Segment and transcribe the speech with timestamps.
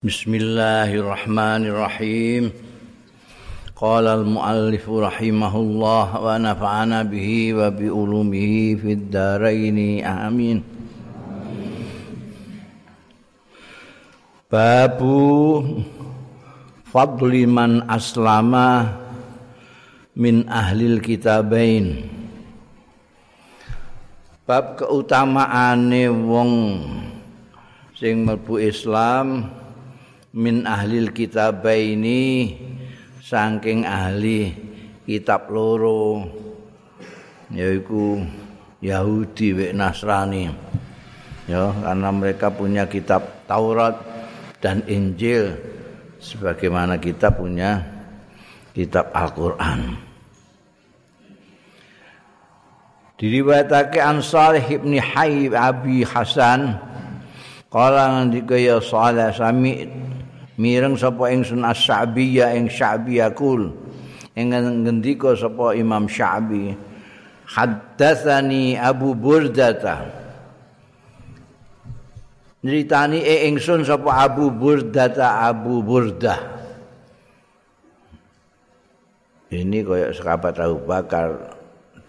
[0.00, 2.56] Bismillahirrahmanirrahim.
[3.76, 10.64] Qala al-muallif rahimahullah wa nafa'ana bihi wa bi ulumihi fid dharain amin.
[14.48, 15.68] Babu
[16.88, 18.96] fadli man aslama
[20.16, 22.08] min ahlil kitabain.
[24.48, 26.52] Bab keutamaane wong
[27.92, 29.59] sing mlebu Islam
[30.30, 32.54] min ahlil kitabaini
[33.18, 34.54] saking ahli
[35.02, 36.22] kitab loro
[37.50, 38.22] yaiku
[38.80, 40.46] Yahudi wa Nasrani.
[41.50, 43.98] Ya karena mereka punya kitab Taurat
[44.62, 45.58] dan Injil
[46.22, 47.82] sebagaimana kita punya
[48.70, 49.98] kitab Al-Qur'an.
[53.18, 56.80] Diriwayatake an Salih ibn Hayy Abi Hasan
[57.70, 59.86] Kala ngendika ya Salih sami
[60.60, 63.72] mireng sapa ingsun as-Sya'biyya ing Sya'bi yakul
[64.36, 66.76] ing ngendika sapa Imam Sya'bi
[67.48, 70.20] haddatsani Abu Burdata
[72.60, 76.60] Nyeritani e ingsun sapa Abu Burdata Abu Burdah.
[79.48, 81.56] Ini kayak sekabat Abu Bakar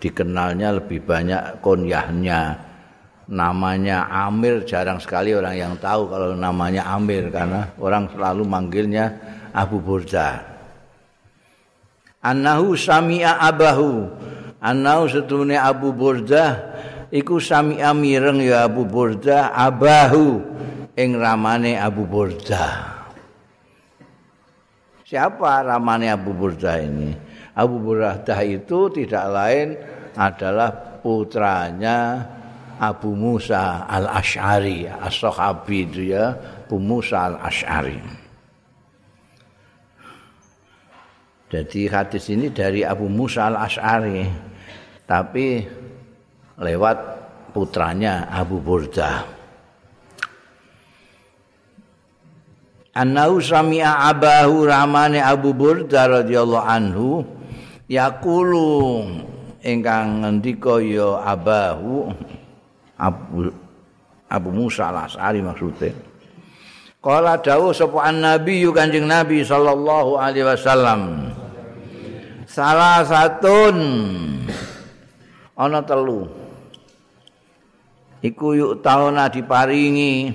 [0.03, 2.59] dikenalnya lebih banyak kunyahnya
[3.29, 9.05] namanya Amir jarang sekali orang yang tahu kalau namanya Amir karena orang selalu manggilnya
[9.53, 10.41] Abu Burda.
[12.21, 14.09] Annahu sami'a abahu.
[14.61, 16.73] Annahu setune Abu Burda
[17.09, 20.37] iku sami'a mireng ya Abu Burda abahu
[20.93, 22.93] ing ramane Abu Burda.
[25.01, 27.11] Siapa ramane Abu Burda ini?
[27.57, 29.67] Abu Burda itu tidak lain
[30.15, 30.71] adalah
[31.03, 32.23] putranya
[32.81, 36.33] Abu Musa al-Ash'ari as-sahabi itu ya
[36.65, 38.01] Abu Musa al-Ash'ari
[41.51, 44.25] jadi hadis ini dari Abu Musa al-Ash'ari
[45.05, 45.67] tapi
[46.55, 46.97] lewat
[47.51, 49.27] putranya Abu Burda.
[52.95, 57.23] Annahu sami'a abahu rahmane Abu Burda radhiyallahu anhu
[57.87, 59.03] yaqulu
[59.63, 62.11] ingkang ngendika ya abahu
[63.01, 63.49] Abu,
[64.29, 65.89] Abu Musa al-As'ari maksudnya.
[67.01, 71.33] Kala dawuh sapa Nabi Kanjeng Nabi sallallahu alaihi wasallam.
[72.45, 73.77] Salah satun
[75.57, 76.29] ana telu.
[78.21, 80.29] Iku yuk tauna diparingi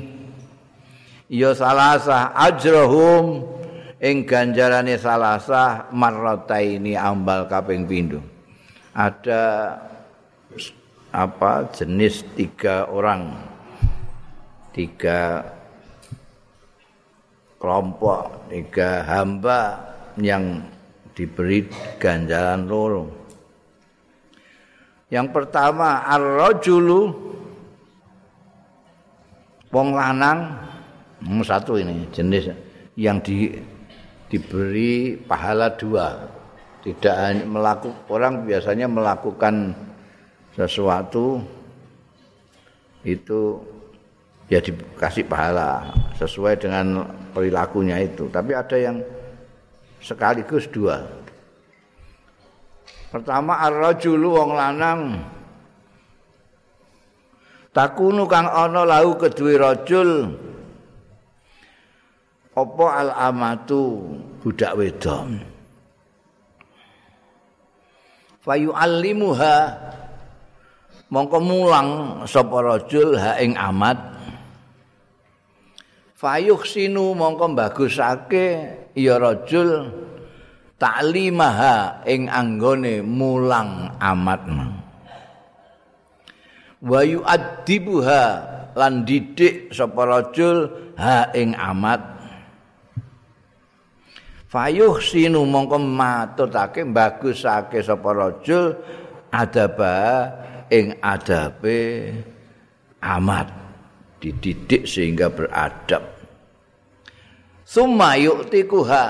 [1.31, 3.47] ya salasah ajrahum
[4.03, 8.19] ing ganjarane salasah marrataini ambal kaping pindho.
[8.91, 9.71] Ada
[11.17, 11.73] apa?
[11.73, 13.33] Jenis tiga orang.
[14.77, 15.41] Tiga
[17.57, 18.53] kelompok.
[18.53, 19.81] Tiga hamba
[20.21, 20.61] yang
[21.17, 21.65] diberi
[21.97, 23.09] ganjaran loro.
[25.09, 27.01] Yang pertama ar-rajulu.
[29.73, 30.69] Wong lanang.
[31.43, 32.53] Satu ini jenis
[33.01, 33.57] yang di,
[34.29, 36.29] diberi pahala dua.
[36.85, 39.75] Tidak hanya melakukan orang biasanya melakukan
[40.57, 41.45] sesuatu
[43.05, 43.61] itu
[44.49, 47.05] ya dikasih pahala sesuai dengan
[47.37, 48.27] perilakunya itu.
[48.33, 48.97] Tapi ada yang
[50.01, 51.05] sekaligus dua.
[53.13, 55.01] Pertama ar-rajulu wong lanang
[57.71, 60.33] takunu kang ana lahu kedue rajul
[62.57, 65.39] apa al-amatu budak wedon.
[68.41, 69.75] Fayu allimuha
[71.07, 71.89] mongko mulang
[72.27, 73.95] sapa rajul ha ing amat
[76.19, 78.47] fayuh sinu mongko bagusake
[78.99, 79.87] ya rajul
[80.83, 84.43] taklimaha ing anggone mulang amat
[86.83, 88.23] wa yu'addibuha
[88.75, 90.67] lan didik sapa rajul
[90.99, 92.03] ha ing amat
[94.51, 98.75] fayuh sinu mongko matutake bagusake sapa rajul
[99.31, 99.99] adaba
[100.73, 102.11] ing adabe
[103.03, 103.49] amat
[104.23, 106.03] dididik sehingga beradab.
[107.67, 109.07] Summa yu'tikuha.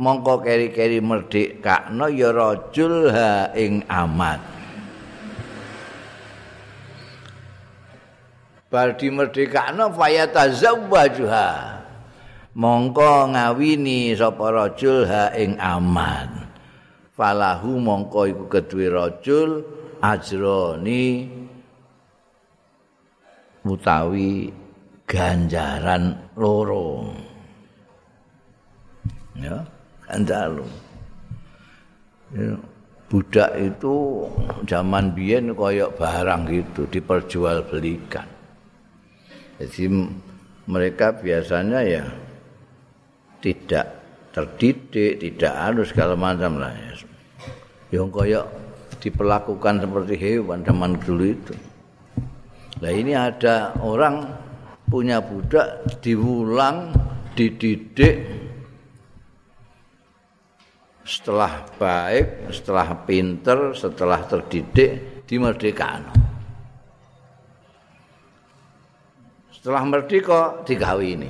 [0.00, 4.40] Mongko keri-keri merdik kakno ya rajul ha ing amat
[8.70, 11.48] bar di merdekakno fayatazawwajuha.
[12.50, 16.30] Mongko ngawini sapa rajul ha ing amat
[17.14, 19.62] falahu mongko iku kedue rajul
[20.00, 21.28] ajroni
[23.64, 24.48] utawi
[25.04, 27.12] ganjaran loro
[30.10, 30.66] Andalu.
[32.34, 32.54] Ya,
[33.06, 34.26] budak itu
[34.66, 38.26] zaman biyen koyok barang gitu diperjualbelikan.
[39.62, 39.86] Jadi
[40.66, 42.04] mereka biasanya ya
[43.38, 43.86] tidak
[44.34, 46.92] terdidik, tidak harus segala macam lah ya.
[47.90, 48.46] Yang koyok
[49.00, 51.54] diperlakukan seperti hewan zaman dulu itu.
[52.80, 54.24] Nah ini ada orang
[54.88, 56.92] punya budak diulang,
[57.34, 58.40] dididik,
[61.10, 66.06] setelah baik, setelah pinter, setelah terdidik, dimerdekakan.
[69.50, 71.28] Setelah merdeka digawini.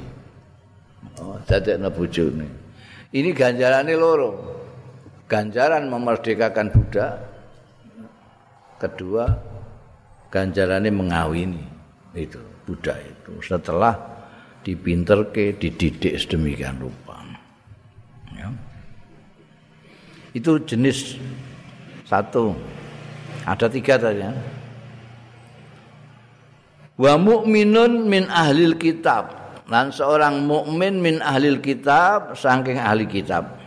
[1.19, 2.49] Oh, dadekno bojone.
[3.11, 4.31] Ini ganjarannya loro.
[5.27, 7.30] Ganjaran memerdekakan budak.
[8.81, 9.29] Kedua,
[10.33, 11.61] ganjarannya mengawini
[12.17, 13.37] itu budak itu.
[13.45, 13.93] Setelah
[14.65, 17.21] dipinterke, dididik sedemikian rupa.
[18.33, 18.49] Ya.
[20.33, 21.21] Itu jenis
[22.09, 22.57] satu.
[23.45, 24.33] Ada tiga tadi ya.
[26.97, 29.41] Wa mu'minun min ahlil kitab.
[29.71, 33.60] Dan seorang mukmin min ahlil kitab, saking ahli kitab.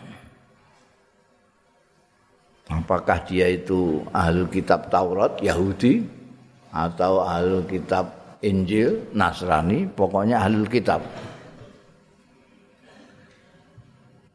[2.73, 6.01] Apakah dia itu ahli kitab Taurat, Yahudi,
[6.73, 11.05] atau ahli kitab Injil, Nasrani, pokoknya ahli kitab.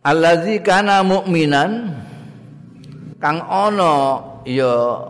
[0.07, 1.93] Allazi kana mukminan
[3.19, 3.95] kang ono
[4.47, 5.03] ya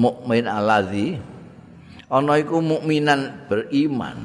[0.00, 1.20] mukmin allazi
[2.08, 4.16] ana iku mukminan beriman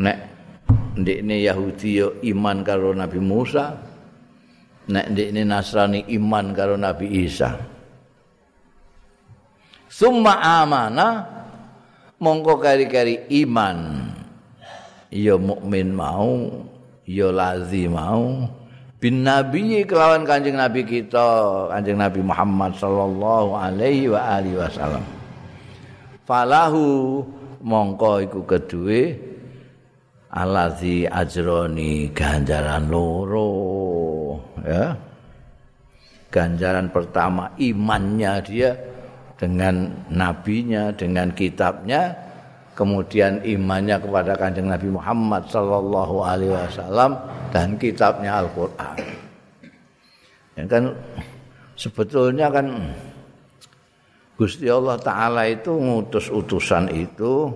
[0.00, 0.18] nek
[0.96, 3.85] ndekne Yahudi yo iman karo Nabi Musa
[4.86, 7.58] nek ndekne Nasrani iman karo Nabi Isa.
[9.86, 11.24] Summa amana
[12.18, 14.10] mongko kari-kari iman.
[15.08, 16.50] Ya mukmin mau
[17.06, 18.50] ya lazi mau.
[18.96, 21.28] Bin nabi kelawan kanjeng nabi kita
[21.70, 25.04] kanjeng nabi Muhammad sallallahu alaihi wa alihi wasallam.
[26.26, 27.22] Falahu
[27.62, 29.14] mongko iku kedue
[30.32, 33.46] alazi ajroni ganjaran loro
[34.66, 34.98] ya
[36.34, 38.74] ganjaran pertama imannya dia
[39.38, 42.26] dengan nabinya dengan kitabnya
[42.76, 47.16] kemudian imannya kepada kanjeng Nabi Muhammad sallallahu alaihi wasallam
[47.48, 49.00] dan kitabnya Al-Qur'an.
[50.56, 50.92] Ya kan
[51.76, 52.92] sebetulnya kan
[54.36, 57.48] Gusti Allah Ta'ala itu ngutus utusan itu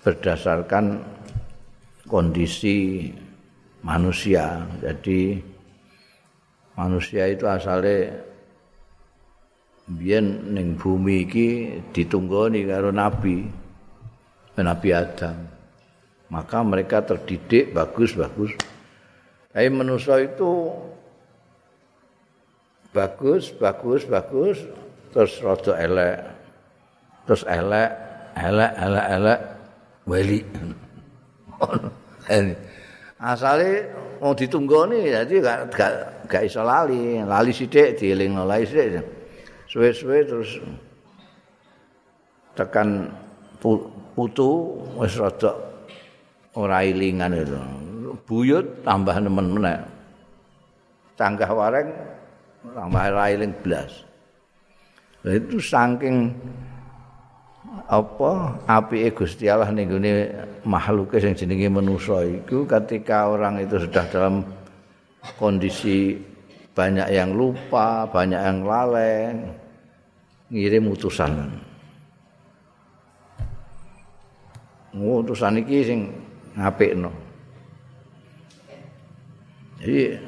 [0.00, 1.04] berdasarkan
[2.08, 3.08] kondisi
[3.84, 4.64] manusia.
[4.80, 5.36] Jadi
[6.74, 8.20] manusia itu asalnya
[9.90, 11.48] biyen ning bumi iki
[11.90, 13.46] ditunggoni karo nabi
[14.60, 15.40] Nabi Adam.
[16.28, 18.52] Maka mereka terdidik bagus-bagus.
[19.50, 20.68] Tapi manusia itu
[22.92, 24.60] bagus, bagus, bagus,
[25.10, 26.16] terus rada elek
[27.26, 27.90] terus elek
[28.38, 29.40] elek elek elek
[30.06, 30.40] wali
[33.30, 33.70] asale
[34.22, 35.94] mau ditunggoni jadi gak gak
[36.30, 39.02] gak iso lali lali sithik dielingno lali sithik
[39.66, 40.50] suwe-suwe terus
[42.54, 43.10] tekan
[44.14, 44.50] putu
[44.98, 45.70] wis rada
[46.54, 47.58] ora ilingan itu.
[48.26, 49.78] Buyut tambah nemen meneh.
[51.14, 51.88] Canggah wareng
[52.74, 54.06] tambah railing blas.
[55.20, 56.32] Nah, itu saking
[57.86, 60.32] apa api Gusti Allah ning gone
[60.64, 64.42] makhluke sing jenenge manusa iku ketika orang itu sudah dalam
[65.36, 66.16] kondisi
[66.74, 69.34] banyak yang lupa, banyak yang lalai
[70.50, 71.50] ngirim utusan.
[74.94, 76.00] Utusan iki sing
[76.58, 77.10] ngapikno.
[79.80, 80.18] Jadi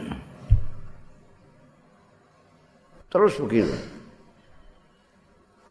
[3.10, 3.74] terus begitu.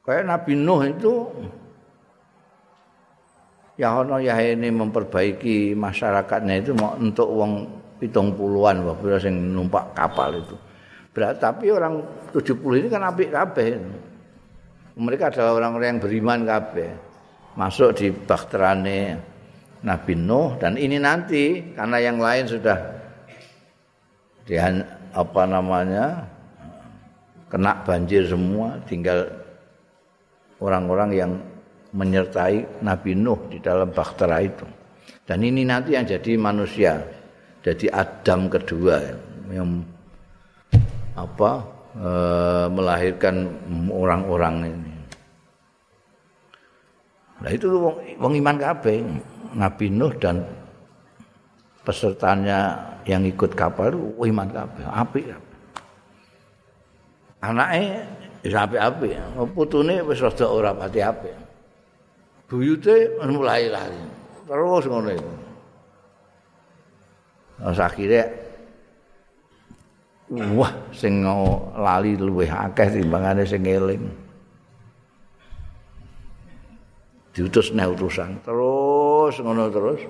[0.06, 1.14] Kayak Nabi Nuh itu
[3.80, 9.94] ya ono ya ini memperbaiki masyarakatnya itu mau untuk uang pitung puluhan waktu sing numpak
[9.94, 10.58] kapal itu.
[11.14, 12.02] Berat, tapi orang
[12.34, 13.78] 70 ini kan apik kabeh.
[14.98, 16.90] Mereka adalah orang-orang yang beriman kabeh.
[17.54, 19.20] Masuk di bakterane
[19.86, 22.80] Nabi Nuh dan ini nanti karena yang lain sudah
[24.48, 24.72] dia
[25.12, 26.26] apa namanya
[27.52, 29.28] kena banjir semua tinggal
[30.64, 31.32] orang-orang yang
[31.92, 34.64] menyertai Nabi Nuh di dalam bahtera itu.
[35.28, 37.04] Dan ini nanti yang jadi manusia,
[37.62, 38.98] jadi Adam kedua
[39.54, 39.86] yang
[41.14, 41.62] apa
[41.94, 42.12] e,
[42.74, 43.54] melahirkan
[43.94, 44.94] orang-orang ini.
[47.42, 49.02] Nah itu wong, wong iman kabeh,
[49.54, 50.42] Nabi Nuh dan
[51.86, 55.26] pesertanya yang ikut kapal itu iman kabeh, apik.
[57.42, 58.06] Anake
[58.46, 59.18] wis apik-apik,
[59.58, 61.34] putune wis rada ora pati apik.
[62.46, 64.02] Buyute mulai lari.
[64.46, 65.34] Terus ngono iku.
[67.62, 68.24] Terus akhirnya
[70.58, 71.22] wah sing
[71.78, 74.04] lali luwih akeh timbangane sing eling.
[77.32, 80.02] Diutus nek utusan terus ngono terus.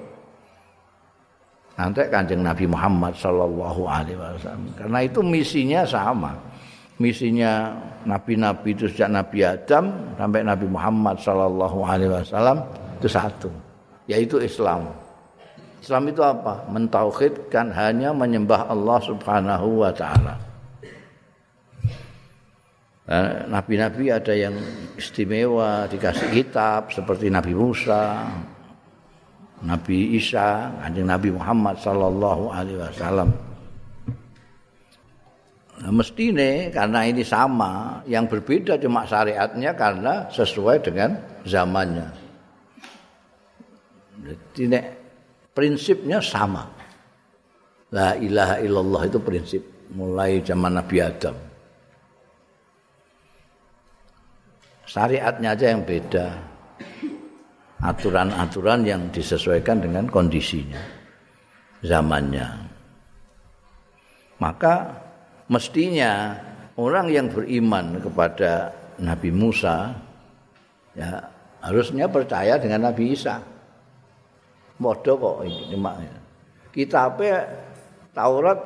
[1.78, 4.70] Nanti kanjeng Nabi Muhammad Sallallahu Alaihi Wasallam.
[4.78, 6.34] Karena itu misinya sama.
[7.02, 7.74] Misinya
[8.06, 12.62] Nabi-Nabi itu sejak Nabi Adam sampai Nabi Muhammad Sallallahu Alaihi Wasallam
[13.02, 13.50] itu satu,
[14.06, 14.86] yaitu Islam.
[15.82, 16.62] Islam itu apa?
[16.70, 20.38] Mentauhidkan hanya menyembah Allah Subhanahu wa taala.
[23.50, 24.56] Nabi-nabi ada yang
[24.96, 28.30] istimewa dikasih kitab seperti Nabi Musa,
[29.66, 33.30] Nabi Isa, Kanjeng Nabi Muhammad sallallahu alaihi wasallam.
[35.82, 42.06] Nah, mestine karena ini sama, yang berbeda cuma syariatnya karena sesuai dengan zamannya.
[44.54, 45.01] Jadi
[45.52, 46.68] prinsipnya sama.
[47.92, 51.36] La ilaha illallah itu prinsip mulai zaman Nabi Adam.
[54.88, 56.28] Syariatnya aja yang beda
[57.82, 60.80] aturan-aturan yang disesuaikan dengan kondisinya,
[61.84, 62.48] zamannya.
[64.40, 64.76] Maka
[65.52, 66.36] mestinya
[66.80, 69.96] orang yang beriman kepada Nabi Musa
[70.96, 71.24] ya
[71.62, 73.51] harusnya percaya dengan Nabi Isa.
[74.82, 76.18] Bodoh kok ini maknya.
[76.74, 77.46] Kitabnya
[78.18, 78.58] Taurat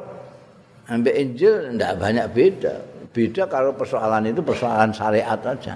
[0.88, 2.74] sampai Injil tidak banyak beda.
[3.12, 5.76] Beda kalau persoalan itu persoalan syariat aja.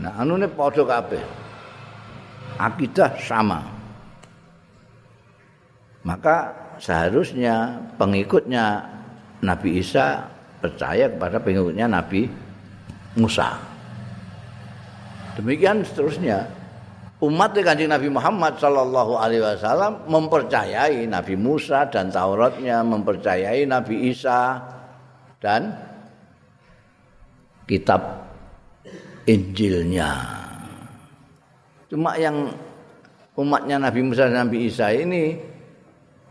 [0.00, 1.20] Nah, anu ini podo kabeh.
[2.56, 3.60] Akidah sama.
[6.00, 8.80] Maka seharusnya pengikutnya
[9.44, 10.24] Nabi Isa
[10.60, 12.28] percaya kepada pengikutnya Nabi
[13.20, 13.56] Musa.
[15.36, 16.59] Demikian seterusnya.
[17.20, 24.56] Umat kanjeng Nabi Muhammad Sallallahu Alaihi Wasallam mempercayai Nabi Musa dan Tauratnya, mempercayai Nabi Isa
[25.36, 25.68] dan
[27.68, 28.24] kitab
[29.28, 30.16] Injilnya.
[31.92, 32.56] Cuma yang
[33.36, 35.36] umatnya Nabi Musa dan Nabi Isa ini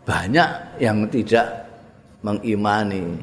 [0.10, 1.70] banyak yang tidak
[2.26, 3.14] mengimani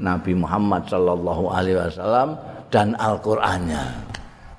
[0.00, 2.40] Nabi Muhammad Shallallahu Alaihi Wasallam
[2.72, 4.03] dan Al-Qur'annya.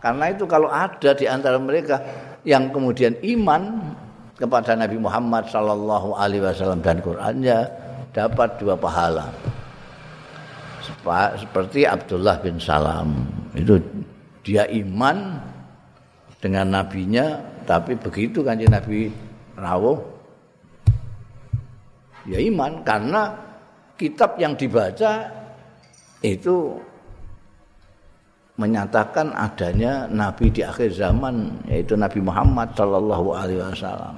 [0.05, 1.97] Karena itu kalau ada di antara mereka
[2.45, 3.81] yang kemudian iman
[4.38, 7.65] kepada Nabi Muhammad Shallallahu Alaihi Wasallam dan Qur'annya
[8.13, 9.33] dapat dua pahala.
[11.41, 13.25] Seperti Abdullah bin Salam.
[13.57, 13.81] Itu
[14.45, 15.41] dia iman
[16.38, 19.09] dengan nabinya tapi begitu kan Nabi
[19.57, 19.97] rawuh
[22.29, 22.85] ya iman.
[22.85, 23.33] Karena
[23.97, 25.33] kitab yang dibaca
[26.21, 26.77] itu
[28.55, 34.15] menyatakan adanya nabi di akhir zaman yaitu Nabi Muhammad Shallallahu alaihi wasallam.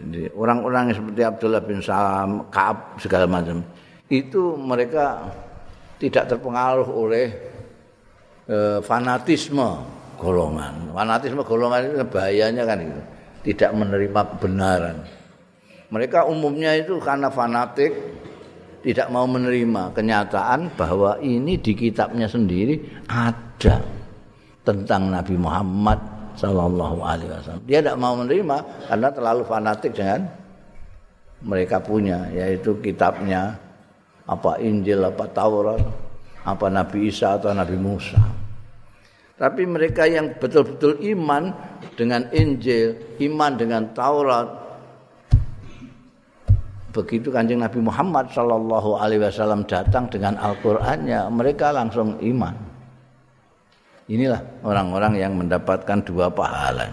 [0.00, 3.60] Jadi orang-orang seperti Abdullah bin Salam, Kaab segala macam
[4.10, 5.28] itu mereka
[6.00, 7.26] tidak terpengaruh oleh
[8.48, 9.82] e, fanatisme
[10.16, 10.90] golongan.
[10.90, 13.02] Fanatisme golongan itu bahayanya kan itu.
[13.40, 14.96] Tidak menerima kebenaran.
[15.90, 18.19] Mereka umumnya itu karena fanatik
[18.80, 23.80] tidak mau menerima kenyataan bahwa ini di kitabnya sendiri ada
[24.64, 25.98] tentang Nabi Muhammad
[26.36, 27.64] Sallallahu Alaihi Wasallam.
[27.68, 28.56] Dia tidak mau menerima
[28.88, 30.28] karena terlalu fanatik dengan
[31.40, 33.56] mereka punya, yaitu kitabnya
[34.30, 35.82] apa Injil apa Taurat
[36.46, 38.20] apa Nabi Isa atau Nabi Musa
[39.40, 41.48] tapi mereka yang betul-betul iman
[41.96, 44.59] dengan Injil iman dengan Taurat
[46.90, 52.54] begitu kanjeng Nabi Muhammad Shallallahu Alaihi Wasallam datang dengan Al-Qur'annya mereka langsung iman
[54.10, 56.90] inilah orang-orang yang mendapatkan dua pahala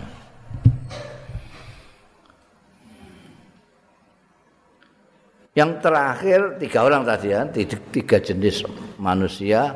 [5.57, 7.41] Yang terakhir tiga orang tadi ya,
[7.89, 8.61] tiga jenis
[9.01, 9.73] manusia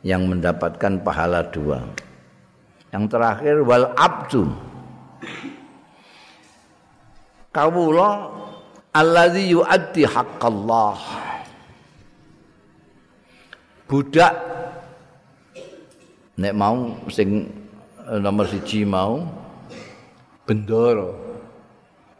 [0.00, 1.84] yang mendapatkan pahala dua.
[2.96, 4.48] Yang terakhir wal abdu.
[7.52, 8.32] Kawula
[8.92, 10.96] alladzi yuaddi haqqallah.
[13.88, 14.34] Budak
[16.40, 17.44] nek mau sing
[18.08, 19.20] nomor siji mau
[20.48, 21.12] bendoro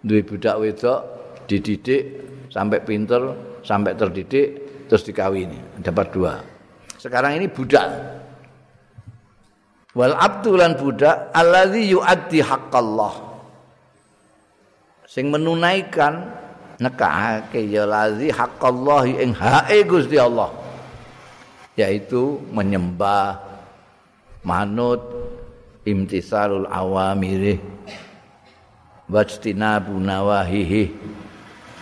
[0.05, 1.01] duwe budak wedok
[1.49, 2.03] dididik
[2.53, 3.33] sampai pinter,
[3.65, 5.81] sampai terdidik, terus dikawini.
[5.81, 6.37] Dapat dua.
[7.01, 7.89] Sekarang ini budak.
[9.97, 13.33] Wal abdulan budak alladzi yuaddi haqqallah.
[15.13, 16.25] sing menunaikan
[16.81, 20.53] nekake ya lazi haqqallahi ing hae Gusti Allah.
[21.77, 23.41] Yaitu menyembah
[24.45, 25.01] manut
[25.89, 27.59] imtisalul awamiri
[29.09, 30.93] wajtinabu nawahihi.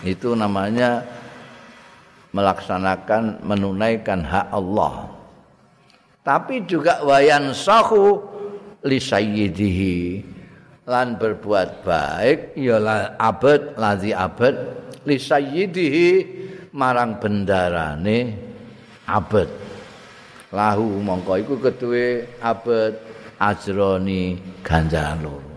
[0.01, 1.05] Itu namanya
[2.33, 5.11] melaksanakan menunaikan hak Allah.
[6.21, 8.17] Tapi juga wayan sahu
[8.85, 9.95] li sayyidihi
[10.89, 12.81] lan berbuat baik ya
[13.21, 14.55] abad lazi abad
[15.05, 16.07] li sayyidihi
[16.73, 18.33] marang bendarane
[19.05, 19.49] abad.
[20.51, 22.97] Lahu mongko iku ketuwe abad
[23.39, 24.35] ajroni
[24.65, 25.55] ganjaran loro.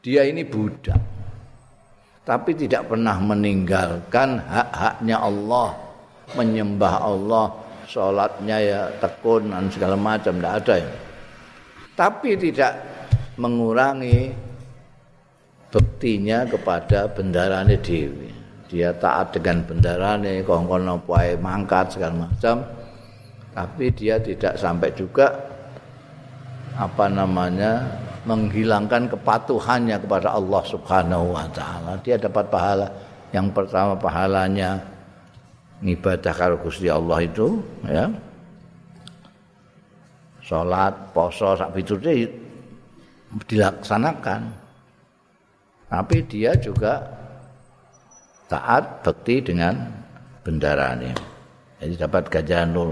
[0.00, 1.12] Dia ini budak
[2.22, 5.74] tapi tidak pernah meninggalkan hak-haknya Allah
[6.38, 7.50] menyembah Allah
[7.90, 10.92] sholatnya ya tekun dan segala macam tidak ada ya
[11.98, 12.72] tapi tidak
[13.42, 14.30] mengurangi
[15.74, 18.30] bektinya kepada bendarane dewi.
[18.70, 22.62] Dia taat dengan bendarane, kongkon apa mangkat segala macam.
[23.52, 25.28] Tapi dia tidak sampai juga
[26.72, 27.84] apa namanya
[28.24, 32.00] menghilangkan kepatuhannya kepada Allah Subhanahu wa taala.
[32.00, 32.88] Dia dapat pahala.
[33.32, 34.80] Yang pertama pahalanya
[35.84, 38.08] ibadah karo Gusti Allah itu ya.
[40.42, 41.76] Salat, poso sak
[43.48, 44.40] dilaksanakan.
[45.88, 47.04] Tapi dia juga
[48.48, 49.88] taat bekti dengan
[50.44, 51.12] bendaranya.
[51.80, 52.90] Jadi dapat ganjaran nul,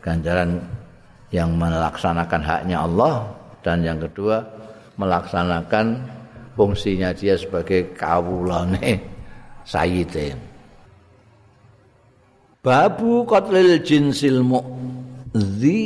[0.00, 0.60] ganjaran
[1.32, 3.26] yang melaksanakan haknya Allah
[3.64, 4.44] dan yang kedua
[5.00, 6.04] melaksanakan
[6.54, 9.00] fungsinya dia sebagai kawulane
[9.66, 10.36] sayyide.
[12.64, 15.84] Babu qatlil jinsil mu'zi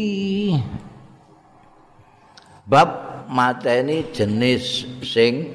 [2.68, 5.52] Bab mateni jenis sing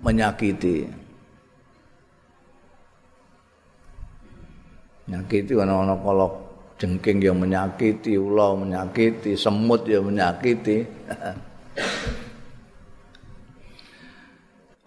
[0.00, 0.86] menyakiti.
[5.06, 6.32] Menyakiti ana-ana kolok
[6.78, 10.86] jengking yang menyakiti, ular menyakiti, semut yang menyakiti.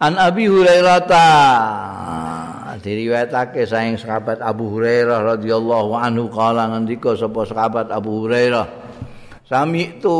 [0.00, 1.28] An Abi Hurairah ta
[2.80, 8.79] diriwayatake saking sahabat Abu Hurairah radhiyallahu anhu kala ngendika sapa sahabat Abu Hurairah
[9.50, 10.18] Sami itu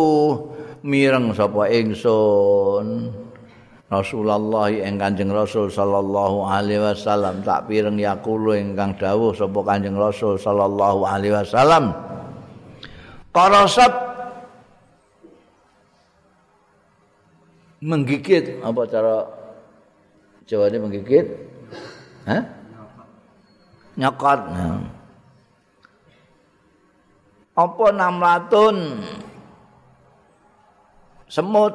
[0.82, 3.14] mireng sapa ingsun
[3.86, 10.34] Rasulullah ing Kanjeng Rasul sallallahu alaihi wasallam tak pireng yaqulu ingkang dawuh sapa Kanjeng Rasul
[10.34, 11.94] sallallahu alaihi wasallam
[13.30, 13.94] Qarasat
[17.86, 19.16] menggigit apa cara
[20.50, 21.26] Jawa ini menggigit?
[22.26, 22.42] Hah?
[23.94, 24.40] Nyokot.
[24.50, 24.99] Nah.
[27.54, 28.76] Apa namlatun?
[31.30, 31.74] Semut.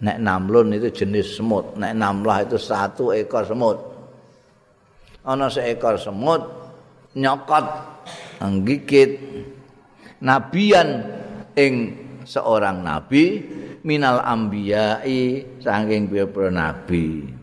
[0.00, 1.76] Nek namlun itu jenis semut.
[1.76, 3.78] Nek namlah itu satu ekor semut.
[5.20, 6.40] Ana seekor semut
[7.12, 7.66] nyokot
[8.40, 9.10] nggigit
[10.24, 11.04] nabian
[11.52, 11.74] ing
[12.24, 13.44] seorang nabi
[13.84, 17.36] minal ambiyai saking pira nabi.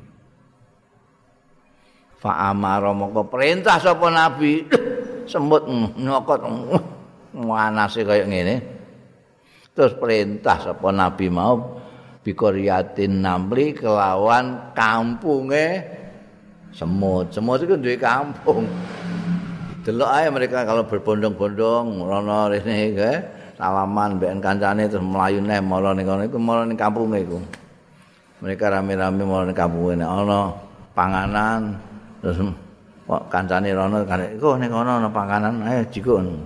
[2.18, 2.90] Fa amara
[3.30, 4.66] perintah sapa nabi
[5.28, 5.68] semut
[6.00, 6.40] nyokot
[7.36, 8.56] manase kaya ngene.
[9.78, 11.78] Terus perintah sapa nabi mau
[12.26, 15.86] bikoriatin namli kelawan kampunge
[16.74, 17.30] semut.
[17.30, 18.66] Semut itu duwe kampung.
[19.86, 23.12] Delok ae mereka kalau berbondong-bondong rono rene ke
[23.56, 27.40] salaman mbek kancane terus mlayu neh mara ning kono iku mara ning kampunge iku.
[28.44, 30.52] Mereka rame-rame mara ning kampunge ana
[30.92, 31.80] panganan
[32.20, 32.42] terus
[33.08, 36.44] kok kancane rono kan iku ning kono ana panganan ayo jikun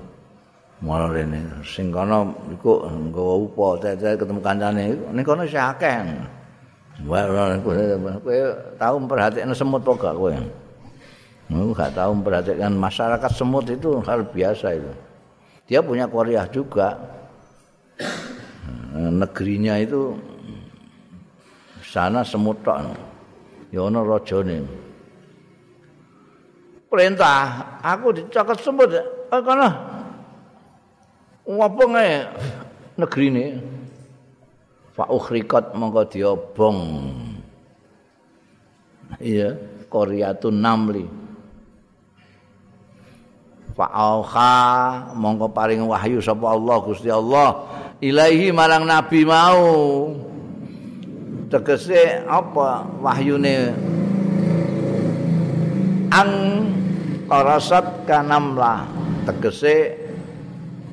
[0.86, 6.06] mara rene sing kono iku nggawa upo tete ketemu kancane ning kono sing akeh
[7.02, 8.38] kowe
[8.78, 10.34] tau memperhatikan semut apa gak kowe
[11.52, 14.92] gak tahu memperhatikan masyarakat semut itu hal biasa itu.
[15.68, 16.96] Dia punya Korea juga.
[18.92, 20.16] Negerinya itu
[21.84, 22.96] sana semut tok.
[23.72, 24.64] Ya ana rajane.
[26.92, 27.80] Perintah.
[27.80, 28.92] Aku dicokot semut
[29.32, 29.70] oh kono
[31.48, 32.08] ngopo nge
[33.00, 33.46] negeri ini?
[34.92, 36.80] Fa ukhrikot mongko diobong.
[39.24, 39.56] Iya
[39.88, 41.06] koryatun namli.
[43.72, 44.52] Fa auha
[45.16, 47.72] mongko paring wahyu sapa Allah Gusti Allah.
[48.04, 49.64] Ilahi marang nabi mau.
[51.52, 53.76] Tegese apa wahyune?
[56.12, 56.32] Ang
[57.32, 58.84] qarasat kanamlah
[59.24, 59.96] tegese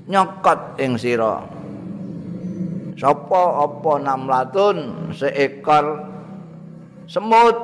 [0.07, 1.43] nyokot ing sira.
[2.95, 6.07] Sapa apa namlatun seekor
[7.11, 7.59] semut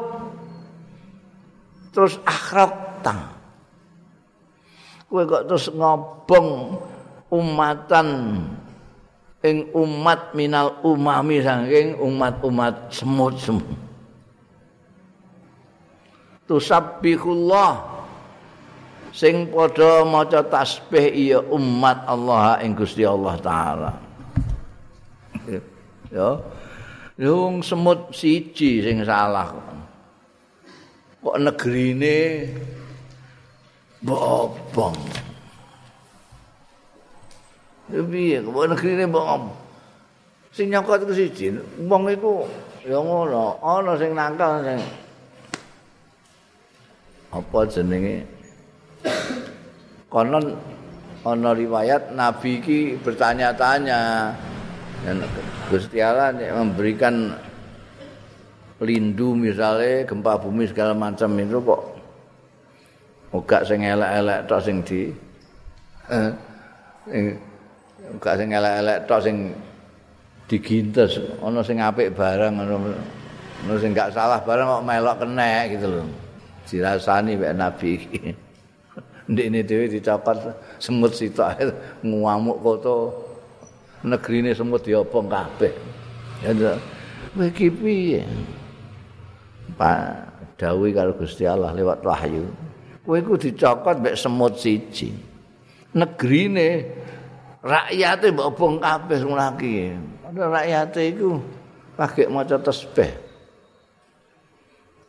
[1.95, 2.75] terus akhrok
[3.07, 3.31] tang.
[5.07, 6.75] Kowe kok terus ngobong
[7.31, 8.09] umatan
[9.47, 13.79] ing umat minal umami saking umat-umat semut-semut.
[16.51, 17.93] Tusabbihullah
[19.14, 23.92] sing padha maca tasbih iya umat Allah ing Gusti Allah taala.
[26.11, 26.42] Ya.
[27.22, 29.55] Yung semut siji sing salah
[31.22, 31.38] kok.
[31.38, 32.50] Negrine
[34.05, 34.98] bobong
[37.88, 39.48] piye kok negrine bobong
[40.53, 41.57] sing nyokot ku siji
[41.88, 42.44] wong iku
[42.85, 44.81] ya ngono ana sing nangkal sing
[47.33, 48.29] apa jenenge
[50.14, 50.55] konon
[51.27, 54.31] ana riwayat nabi iki bertanya-tanya.
[55.03, 55.20] Dan
[55.68, 57.35] Gusti Allah memberikan
[58.79, 61.83] lindu misalnya gempa bumi segala macam itu kok
[63.35, 65.11] uga sing elek-elek tok sing di
[66.09, 66.31] eh,
[68.16, 69.37] uga sing elek-elek tok sing
[70.46, 71.18] digintes.
[71.42, 72.77] Ana sing apik barang ana
[73.66, 76.07] ana sing gak salah barang kok melok kena gitu loh
[76.64, 78.43] dirasani mek nabi iki
[79.25, 80.37] ndek ini dhewe dicopot
[80.77, 81.73] semut sitok
[82.05, 82.97] ngamuk koto
[84.05, 85.73] negrine semut diobong kabeh.
[86.45, 86.77] Ya
[87.33, 88.23] kowe iki piye?
[89.81, 90.29] Pak
[90.61, 92.45] dawuh karo Gusti Allah lewat wahyu
[93.05, 95.13] kowe iku dicokot mek semut siji.
[95.95, 96.85] Negrine
[97.65, 101.41] rakyate mbok obong kabeh ngono iki padahal rakyate iku
[101.97, 103.11] pakai maca tasbih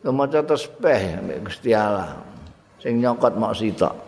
[0.08, 2.16] maca tasbih mek Gusti Allah
[2.80, 4.05] sing nyokot mok sitok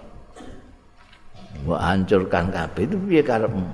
[1.64, 3.66] mbok hancurkan kabeh itu piye karepmu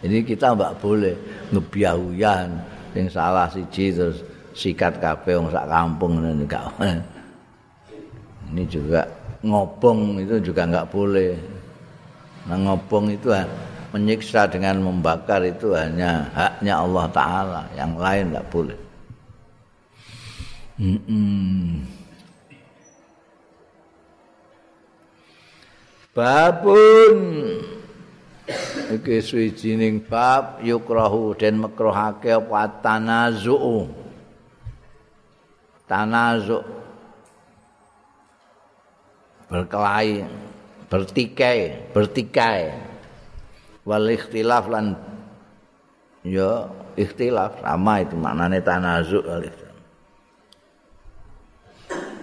[0.00, 1.12] Jadi kita mbak boleh
[1.52, 2.48] ngebiahuyan
[2.96, 4.24] yang salah siji terus
[4.56, 6.72] sikat kabeh wong sak kampung ini gak.
[8.50, 9.04] Ini juga
[9.44, 11.36] ngobong itu juga nggak boleh.
[12.48, 13.28] Nah ngobong itu
[13.92, 18.78] menyiksa dengan membakar itu hanya haknya Allah Taala, yang lain nggak boleh.
[20.80, 21.99] Mm -mm.
[26.20, 27.18] Babun.
[28.90, 32.82] Iki suwijining bab yukrahu den makruhake apa?
[32.82, 33.86] Tanazu
[35.86, 36.60] tanazu
[39.48, 40.26] berkelahi
[40.90, 42.74] bertikai bertikai.
[43.86, 44.98] Wal ikhtilaf lan
[46.26, 47.62] ya ikhtilaf.
[47.62, 49.22] Sama itu maknane tanazu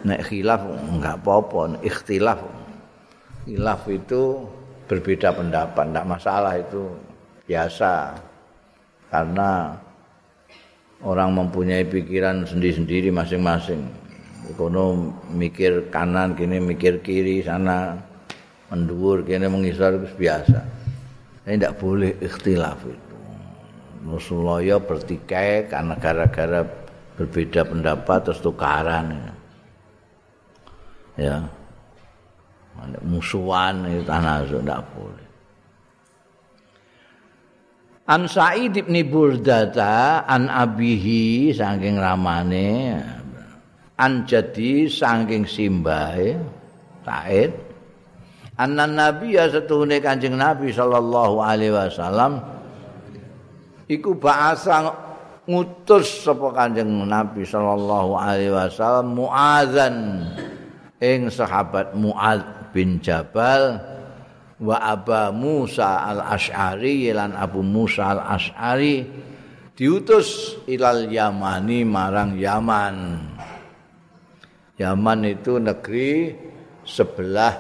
[0.04, 1.80] nek khilaf enggak apa-apa.
[1.80, 2.57] Ikhtilaf
[3.48, 4.44] Ilaf itu
[4.92, 6.84] berbeda pendapat, tidak masalah itu
[7.48, 8.20] biasa.
[9.08, 9.72] Karena
[11.00, 13.88] orang mempunyai pikiran sendiri-sendiri masing-masing.
[14.56, 17.96] Kono mikir kanan, kini mikir kiri, sana
[18.68, 20.60] mendur, kini mengisar itu biasa.
[21.48, 23.16] Ini tidak boleh ikhtilaf itu.
[24.08, 26.64] Rasulullah bertikai karena gara-gara
[27.16, 29.36] berbeda pendapat terus tukaran.
[31.16, 31.48] Ya.
[33.04, 35.28] Musuhan itu tanazuk tidak boleh.
[38.08, 42.96] An Sa'id ibn Burdata an abihi saking ramane.
[44.00, 46.40] An jadi saking simbahe
[47.04, 47.52] Sa'id.
[48.58, 52.42] Anna nabi ya setuhune kanjeng nabi sallallahu alaihi wasallam.
[53.86, 54.88] Iku ba'asa
[55.46, 59.96] ngutus sapa kanjeng nabi sallallahu alaihi wasallam muadzan
[61.00, 63.80] ing sahabat muadz bin Jabal
[64.58, 69.06] wa Aba Musa al-Ash'ari lan Abu Musa al-Ash'ari
[69.78, 72.98] diutus ilal Yamani marang Yaman.
[74.78, 76.34] Yaman itu negeri
[76.86, 77.54] sebelah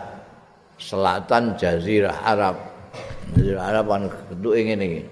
[0.77, 2.55] selatan Jazirah Arab.
[3.33, 5.05] Jazirah Arab kan bentuk ini.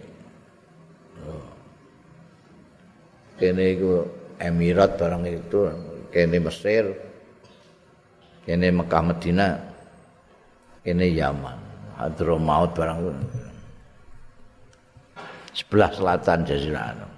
[3.35, 5.59] Kene iku Emirat barang itu,
[6.11, 6.91] kene Mesir,
[8.43, 9.74] kene Mekah Madinah.
[10.85, 11.57] Ini Yaman.
[11.95, 12.99] Hadramaut barang
[15.55, 17.11] sebelah selatan Jazirah Arab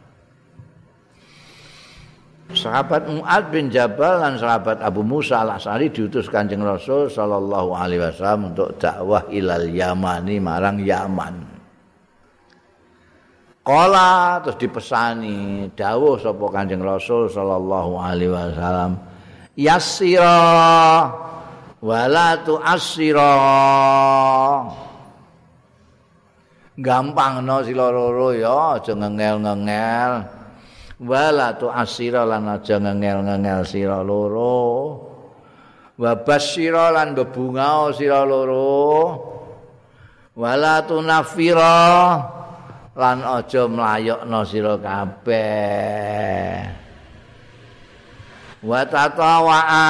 [2.47, 8.55] Sahabat Mu'ad bin Jabal dan sahabat Abu Musa al-Asari diutus kanjeng Rasul Sallallahu Alaihi Wasallam
[8.55, 11.43] untuk dakwah ilal Yamani marang Yaman.
[13.67, 18.95] Kala terus dipesani dawuh sapa kanjeng Rasul Sallallahu Alaihi Wasallam
[19.59, 20.39] Yasira
[21.81, 23.33] wala tu asira
[26.77, 30.13] gampangno sira loro ya aja ngengel-ngengel.
[30.97, 35.05] Wala tu asira lan aja ngengel-ngengel sira loro.
[35.97, 39.17] Wa basyira lan bebungao sira loro.
[40.37, 42.21] Wala tu nafira
[42.93, 46.61] lan aja mlayokno sira kabeh.
[48.61, 49.89] Wa tatawa'a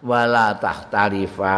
[0.00, 1.56] wala tahtarifa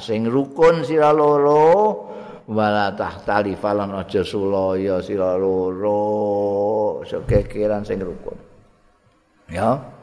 [0.00, 2.08] sing rukun sira loro
[2.48, 8.36] wala tahtarifa lan aja sulaya sira loro sekekiran sing rukun
[9.52, 9.94] ya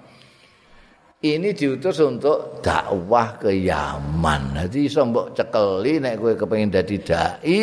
[1.22, 4.58] ini diutus untuk dakwah ke Yaman.
[4.58, 7.62] Jadi iso mbok cekeli nek kowe kepengin dadi dai,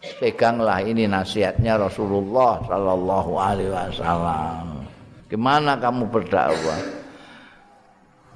[0.00, 4.88] peganglah ini nasihatnya Rasulullah sallallahu alaihi wasallam.
[5.28, 6.99] Gimana kamu berdakwah?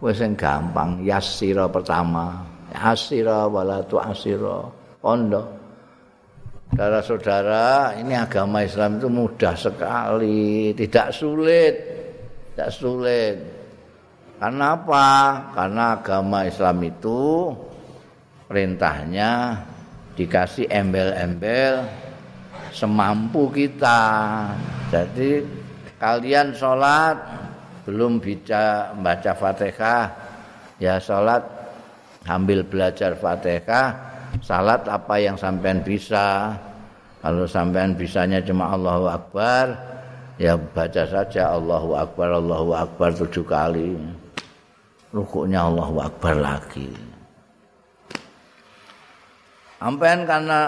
[0.05, 2.45] Wes yang gampang, yasira pertama,
[2.77, 4.69] asira wala tu asira.
[5.01, 5.49] Pondok.
[6.77, 11.75] Saudara-saudara, ini agama Islam itu mudah sekali, tidak sulit.
[12.53, 13.37] Tidak sulit.
[14.37, 15.09] Karena apa?
[15.57, 17.49] Karena agama Islam itu
[18.45, 19.57] perintahnya
[20.19, 21.81] dikasih embel-embel
[22.75, 24.03] semampu kita.
[24.93, 25.41] Jadi
[25.97, 27.44] kalian sholat
[27.85, 30.09] belum bisa baca fatihah,
[30.81, 31.45] ya sholat
[32.25, 33.93] ambil belajar fatihah,
[34.41, 36.57] salat apa yang sampean bisa.
[37.25, 39.73] Kalau sampean bisanya cuma Allahu Akbar,
[40.37, 43.97] ya baca saja Allahu Akbar, Allahu Akbar tujuh kali.
[45.09, 46.93] Rukuknya Allahu Akbar lagi.
[49.81, 50.61] Sampean karena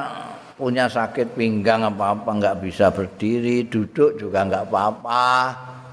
[0.57, 5.29] punya sakit pinggang apa-apa nggak bisa berdiri, duduk juga nggak apa-apa,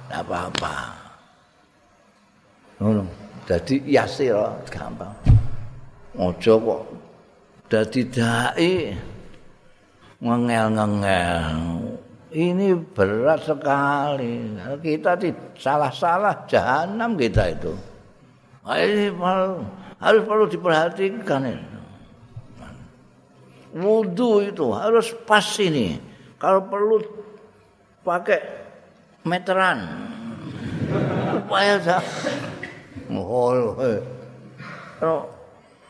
[0.08, 1.03] nggak apa-apa.
[2.80, 3.04] Ngono.
[3.44, 4.40] Jadi yasir
[4.72, 5.12] gampang.
[6.16, 6.82] Ojo kok
[7.68, 8.94] dadi dai
[10.24, 11.58] ngengel-ngengel.
[12.34, 14.58] Ini berat sekali.
[14.82, 15.18] Kita
[15.54, 17.74] salah-salah jahanam kita itu.
[18.66, 19.14] Ini
[20.02, 21.74] harus perlu diperhatikan ini.
[23.74, 25.98] wudhu itu harus pas ini.
[26.38, 27.02] Kalau perlu
[28.06, 28.42] pakai
[29.26, 29.82] meteran.
[31.34, 31.82] Supaya
[33.20, 33.76] oh,
[34.98, 35.20] kalau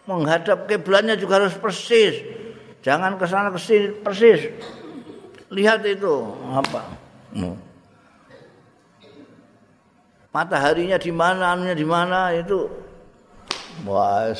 [0.10, 2.20] menghadap kiblatnya juga harus persis.
[2.84, 4.52] Jangan ke sana ke sini persis.
[5.54, 6.82] Lihat itu apa?
[10.34, 12.66] Mataharinya di mana, anunya di mana itu.
[13.86, 14.34] Wah,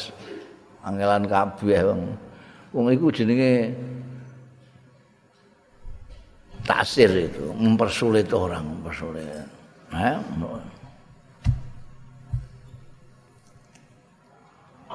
[0.82, 2.02] angelan kabeh, Bang.
[2.74, 3.78] Wong iku jenenge
[6.66, 9.46] tasir itu, mempersulit orang, mempersulit.
[9.94, 10.18] Eh?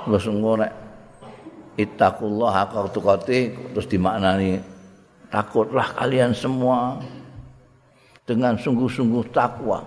[0.06, 0.72] Terus ngorek
[1.78, 3.38] ittaqullah haqqa tuqati
[3.74, 4.62] terus dimaknani
[5.32, 6.98] takutlah kalian semua
[8.22, 9.82] dengan sungguh-sungguh takwa.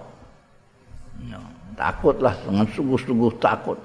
[1.77, 3.79] Takutlah dengan sungguh-sungguh takut.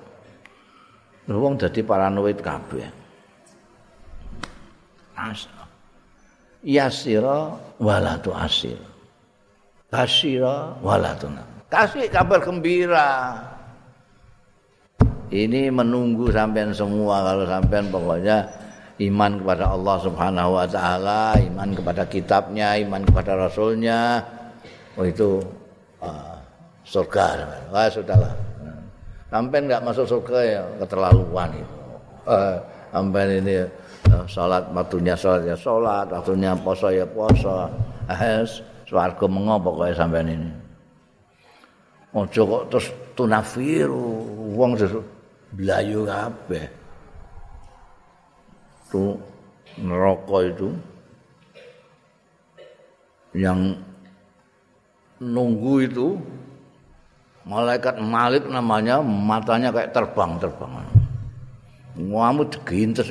[1.27, 3.07] Wong dadi paranoid kabeh.
[5.17, 5.65] asra
[6.61, 8.77] yasira wala tu asir
[9.89, 11.33] basira wala tu
[11.73, 13.41] kasih kabar gembira
[15.31, 18.47] ini menunggu sampean semua kalau sampean pokoknya
[18.97, 24.25] iman kepada Allah Subhanahu wa taala, iman kepada kitabnya, iman kepada rasulnya.
[24.97, 25.43] Oh itu
[26.01, 26.37] uh,
[26.87, 27.45] surga.
[27.69, 28.33] Wah sudahlah.
[29.29, 31.77] Sampean enggak masuk surga ya keterlaluan itu.
[32.27, 32.57] Uh,
[32.95, 33.55] sampean ini
[34.31, 37.69] salat waktunya salat ya salat, waktunya poso ya poso.
[38.07, 38.47] Eh
[38.87, 40.51] swarga mengo pokoke sampean ini.
[42.17, 44.25] Ojo kok terus tunafiru
[44.57, 44.73] wong
[45.55, 46.67] blayu kabeh.
[48.91, 49.05] Tu
[49.83, 50.69] neraka itu
[53.37, 53.77] yang
[55.21, 56.17] nunggu itu
[57.47, 60.73] malaikat Malik namanya matanya kayak terbang-terbang.
[61.97, 63.09] Ngamu digintes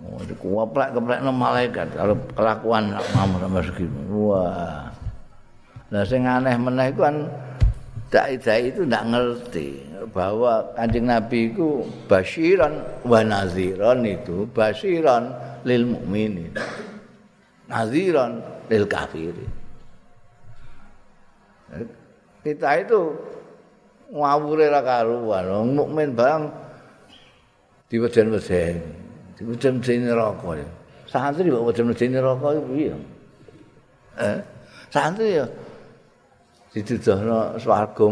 [0.00, 3.98] Oh, dikuaplek keplek malaikat kalau kelakuan mamu sama segitu.
[4.08, 4.88] Wah.
[5.92, 7.28] Nah, sing aneh meneh kan
[8.10, 9.68] dai-dai itu ndak ngerti
[10.10, 15.30] bahwa Kanjeng Nabi itu basyiran wa naziran itu basyiran
[15.62, 16.50] lil mukminin.
[17.70, 19.50] Naziran lil kafirin.
[22.42, 23.14] Kita itu
[24.10, 26.50] ngawure ra karuan, mukmin barang
[27.86, 28.82] diweden-weden.
[29.38, 30.66] Diweden-weden neraka.
[31.06, 32.94] Santri kok weden-weden neraka iku piye?
[34.18, 34.38] Eh,
[34.90, 35.46] santri ya
[36.72, 38.04] dituduhno swarga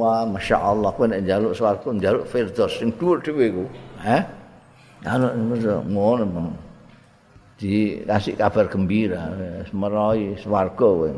[0.00, 3.64] wah masyaallah kowe nek njaluk swarga njaluk firdaus sing dhuwur dhewe iku.
[4.06, 4.22] Eh?
[5.04, 5.28] Anu
[5.92, 6.52] ngono
[7.60, 9.22] dikasih kabar gembira,
[9.68, 11.10] semerai swarga kowe.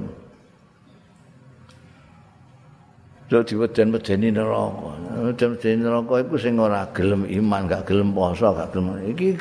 [3.30, 4.92] Lho diweden-wedeni neraka.
[5.24, 9.00] Weden-wedeni neraka iku sing ora gelem iman, gak gelem poso, gak gelem.
[9.10, 9.40] Iki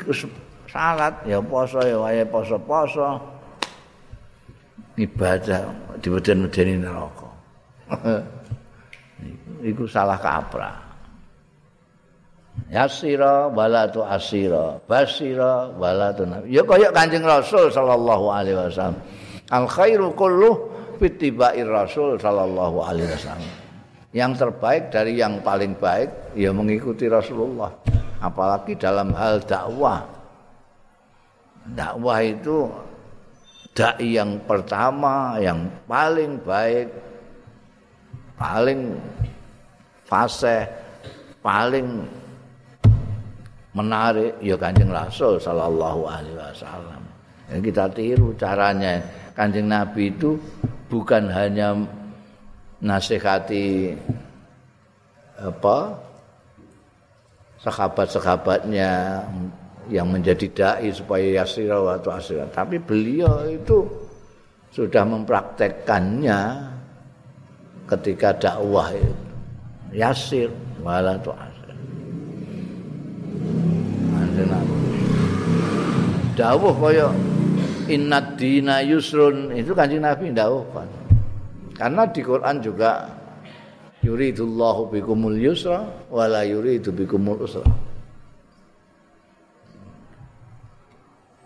[0.72, 3.20] salat ya poso ya wae poso-poso.
[4.96, 5.62] Ibadah
[6.00, 7.23] diweden-wedeni neraka.
[9.70, 10.84] iku salah kaprah.
[12.70, 18.98] Yasira wala tu asira, basira wala tu Ya kaya Kanjeng Rasul sallallahu alaihi wasallam.
[19.50, 20.70] Al khairu kullu
[21.02, 23.52] fitiba'ir Rasul sallallahu alaihi wasallam.
[24.14, 27.74] Yang terbaik dari yang paling baik ya mengikuti Rasulullah.
[28.22, 30.06] Apalagi dalam hal dakwah.
[31.74, 32.70] Dakwah itu
[33.74, 36.86] dai yang pertama, yang paling baik,
[38.38, 38.94] paling
[40.06, 40.66] fasih,
[41.40, 42.06] paling
[43.74, 47.02] menarik ya Kanjeng Rasul sallallahu alaihi wasallam.
[47.50, 49.02] Yang kita tiru caranya
[49.34, 50.38] Kanjeng Nabi itu
[50.88, 51.74] bukan hanya
[52.78, 53.96] nasihati
[55.40, 55.98] apa
[57.58, 59.24] sahabat-sahabatnya
[59.88, 63.84] yang menjadi dai supaya yasira atau asira tapi beliau itu
[64.72, 66.40] sudah mempraktekkannya
[67.90, 69.14] ketika dakwah itu
[69.94, 71.30] yasir wala tu
[76.34, 77.08] dawuh kaya
[77.86, 80.88] innad dina yusrun itu kanjeng Nabi dawuh kan.
[81.74, 83.10] Karena di Quran juga
[84.02, 87.66] yuridullahu bikumul yusra wala yuridu bikumul usra.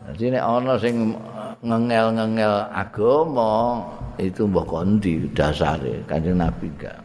[0.09, 1.13] Jadi nek ana sing
[1.61, 3.85] ngengel-ngengel agama
[4.19, 6.99] itu mbok kondi dasare kanjeng Nabi gak.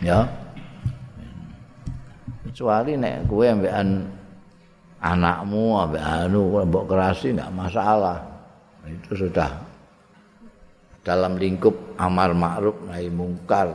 [0.00, 0.24] Ya.
[2.46, 4.06] Kecuali nek kowe ambekan
[5.02, 8.18] anakmu ambek anu mbok kerasi enggak masalah.
[8.86, 9.50] Itu sudah
[11.06, 13.74] dalam lingkup amar ma'ruf nahi mungkar.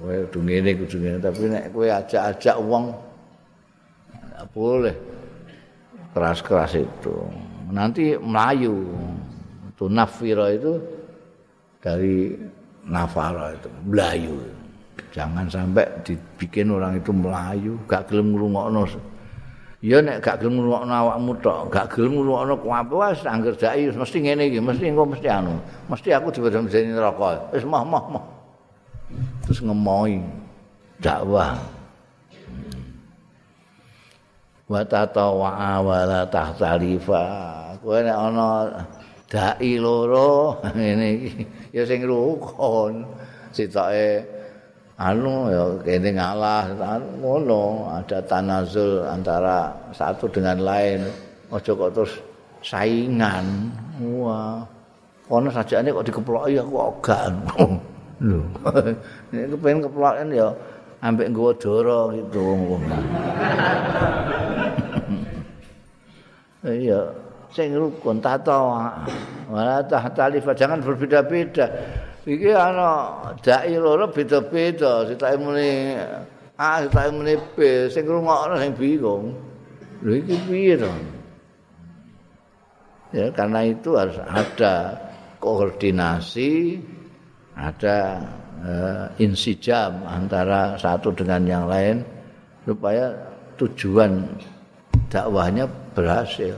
[0.00, 2.84] Kowe kudu ngene kudu ngene tapi nek kowe ajak-ajak wong
[4.16, 4.96] enggak boleh
[6.16, 7.16] keras-keras itu.
[7.70, 8.88] Nanti melayu.
[9.70, 10.99] Itu nafira itu
[11.80, 12.36] dari
[12.84, 14.36] nafara itu, melayu.
[15.10, 18.86] Jangan sampai dibikin orang itu melayu, gak gelem ngrungokno
[19.80, 24.18] Ya nek gak gelem ngrungokno awakmu tok, gak gelem ngrungokno kuwi wis angger dai mesti
[24.20, 25.56] ngene iki, mesti engko mesti anu.
[25.88, 27.48] Mesti aku dibedhe-bedhe neraka.
[27.56, 28.24] Wis mah mah mah.
[29.48, 30.20] Terus ngemoi
[31.00, 31.56] dakwah.
[34.70, 37.24] Wa tatawa wa la tahtalifa.
[37.80, 38.46] Kowe nek ana
[39.30, 40.58] dai loro.
[40.76, 41.32] Ngene iki.
[41.70, 43.06] Ya sing rukun.
[43.54, 44.26] Sitoke
[44.98, 46.66] anu ya kene ngalah.
[47.22, 47.94] Ngono.
[48.02, 51.06] Ada tanazul antara satu dengan lain.
[51.54, 52.12] Aja kok terus
[52.66, 53.70] saingan.
[54.18, 54.66] Wah.
[55.30, 57.64] Ono sajane kok dikeploki aku ogah lho.
[59.32, 60.50] Nek kepen keploken ya
[61.00, 62.44] ambek nggawa dara gitu
[66.68, 67.00] iya
[67.50, 68.78] sing rukun tato
[69.50, 71.66] wala tahtalif jangan berbeda-beda.
[72.26, 72.88] Iki ana
[73.42, 75.08] dai loro beda-beda.
[75.08, 75.98] Sitake muni
[76.60, 79.34] A sitake muni B sing ngrungokno sing bingung.
[80.04, 80.92] Lho iki piye to?
[83.10, 84.94] Ya karena itu harus ada
[85.42, 86.78] koordinasi
[87.58, 88.22] ada
[88.62, 92.06] uh, insijam antara satu dengan yang lain
[92.62, 93.10] supaya
[93.58, 94.24] tujuan
[95.10, 96.54] dakwahnya berhasil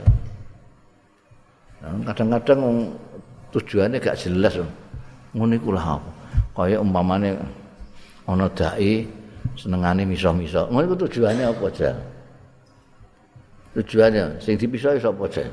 [1.83, 2.59] kadang-kadang
[3.51, 4.55] tujuannya gak jelas
[5.35, 6.11] ngene iku lah apa
[6.55, 7.35] kaya umpamane
[8.29, 9.03] ana dai
[9.59, 11.91] senengane miso-miso ngono iku tujuane apa aja
[13.75, 15.45] tujuannya sing dipisah sapa aja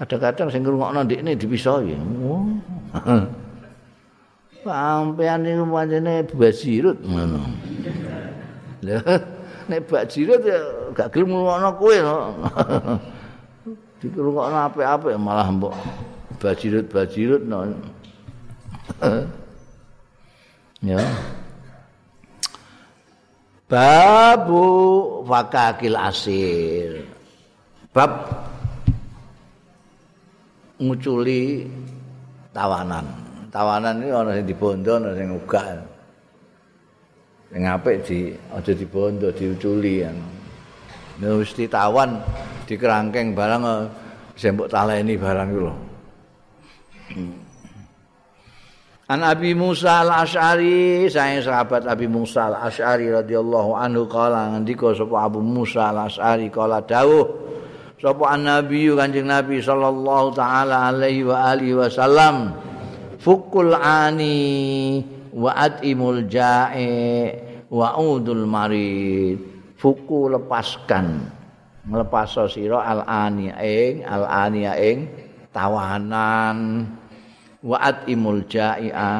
[0.00, 1.92] kadang-kadang sing ngrungokno ndekne dipisahi.
[2.24, 2.56] Oh.
[4.64, 7.40] sampean niku pancene basirut ngono.
[8.80, 8.96] Lha
[9.68, 10.60] nek basirut ya
[10.96, 11.96] gak gelem ngrungokno kowe
[14.00, 15.76] no dikrungokno apik-apik malah mbok
[16.40, 17.68] bajirut-bajirut no.
[20.88, 21.04] ya.
[23.68, 24.64] Babu
[25.28, 27.04] fakakil asir.
[27.92, 28.24] Bab
[30.80, 31.68] nguculi
[32.56, 33.04] tawanan.
[33.52, 35.62] Tawanan ini ana sing dibondo ana sing uga.
[37.52, 40.10] Sing apik di aja dibondo diuculi ya.
[41.20, 42.16] Mesti tawan
[42.64, 43.62] dikerangkeng barang
[44.32, 45.72] bisa mbok taleni barang lho.
[49.10, 55.42] An Abi Musa Al-Asy'ari, saya sahabat Abi Musa Al-Asy'ari radhiyallahu anhu kala ngendika sapa Abu
[55.42, 57.26] Musa Al-Asy'ari kala dawuh
[57.98, 62.54] sapa an-nabi Kanjeng Nabi sallallahu taala alaihi wa alihi wasallam
[63.18, 65.02] fukul ani
[65.34, 67.34] wa atimul ja'i
[67.66, 69.49] wa udul marid
[69.80, 71.32] fuku lepaskan.
[71.88, 74.98] Melepas sira al-ani ing al-ani ing
[75.48, 76.84] tawanan.
[77.64, 79.12] Wa'at imul ja'i'a.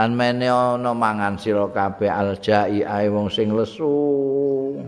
[0.00, 4.80] Lan mene ana mangan sira kabeh al ja'i'a wong sing lesu.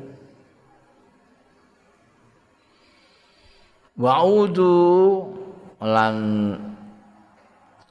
[3.93, 4.73] Wa'udu
[5.85, 6.17] lan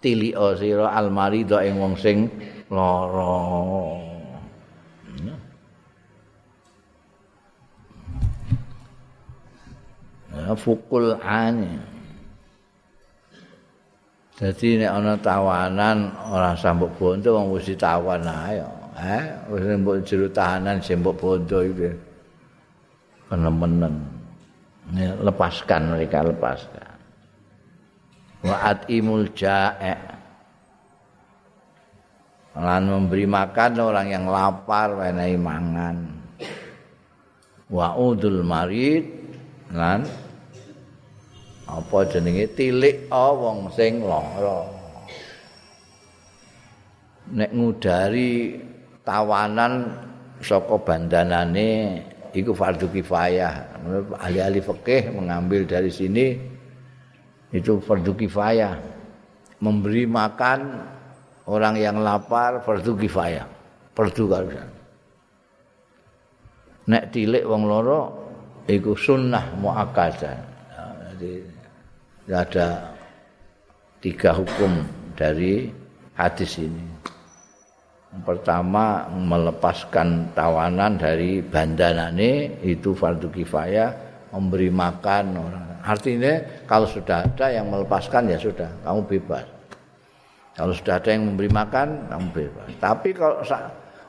[0.02, 2.26] tili sira al marida ing wong sing
[2.74, 4.11] lara
[10.58, 11.92] fukul ani
[14.42, 18.58] Jadi nek ana tawanan ora sambuk bondo wong wis ditawan ae.
[18.98, 19.24] Eh,
[19.54, 21.94] wis mbok jero tahanan sembok bondo iki.
[23.30, 23.96] Penemenen.
[24.98, 26.90] lepaskan mereka lepaskan.
[28.42, 29.94] Wa atimul jae.
[32.58, 36.18] Lan memberi makan orang yang lapar wenehi mangan.
[37.70, 39.06] Wa udul marid
[39.70, 40.31] lan
[41.72, 42.52] apa jenenge?
[42.52, 44.68] Tilik wong sing lara.
[47.32, 48.60] Nek ngudari
[49.08, 49.96] tawanan
[50.44, 52.04] saka bandanane
[52.36, 53.80] iku fardu kifayah.
[54.20, 56.36] Ahli-ahli fikih mengambil dari sini
[57.56, 58.76] itu fardu kifayah.
[59.64, 60.60] Memberi makan
[61.48, 63.48] orang yang lapar fardu kifayah.
[63.96, 64.82] Fardu kalian
[66.90, 68.02] nek tilik wong loro
[68.66, 70.36] iku sunnah muakkadah.
[71.16, 71.32] Jadi
[72.36, 72.68] ada
[74.00, 74.82] tiga hukum
[75.20, 75.68] dari
[76.16, 76.86] hadis ini.
[78.12, 83.92] Yang pertama melepaskan tawanan dari bandanane itu fardu kifayah
[84.36, 85.66] memberi makan orang.
[85.80, 86.34] Artinya
[86.68, 89.46] kalau sudah ada yang melepaskan ya sudah kamu bebas.
[90.52, 92.68] Kalau sudah ada yang memberi makan kamu bebas.
[92.84, 93.40] Tapi kalau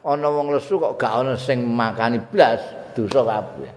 [0.02, 2.58] ana wong lesu kok gak ana sing makani blas
[2.98, 3.70] dosa kabeh.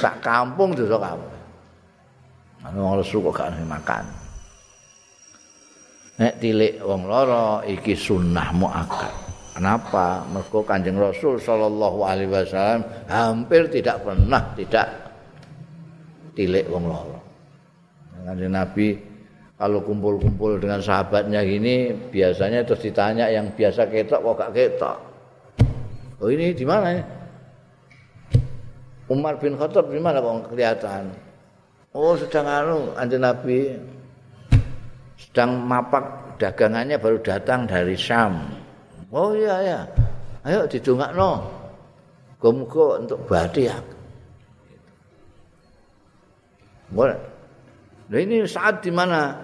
[0.00, 1.37] Sak kampung dosa kabeh.
[2.66, 4.04] Ana wong lesu kok gak makan.
[6.18, 9.14] Nek tilik wong loro iki sunnah muakkad.
[9.54, 10.26] Kenapa?
[10.30, 14.86] Mergo Kanjeng Rasul sallallahu alaihi wasallam hampir tidak pernah tidak
[16.34, 17.18] tilik wong loro.
[18.26, 18.98] Kanjeng Nabi
[19.58, 24.98] kalau kumpul-kumpul dengan sahabatnya gini biasanya terus ditanya yang biasa ketok kok gak ketok.
[26.18, 27.02] Oh ini di mana ya?
[29.06, 31.27] Umar bin Khattab di mana kok kelihatan?
[31.96, 33.72] Oh sedang anu anjing Nabi
[35.16, 38.44] sedang mapak dagangannya baru datang dari Syam.
[39.08, 39.80] Oh iya ya,
[40.44, 41.48] ayo didongak no.
[42.38, 43.82] Gomko untuk badiak.
[46.94, 47.18] Boleh.
[48.08, 49.34] Nah ini saat di mana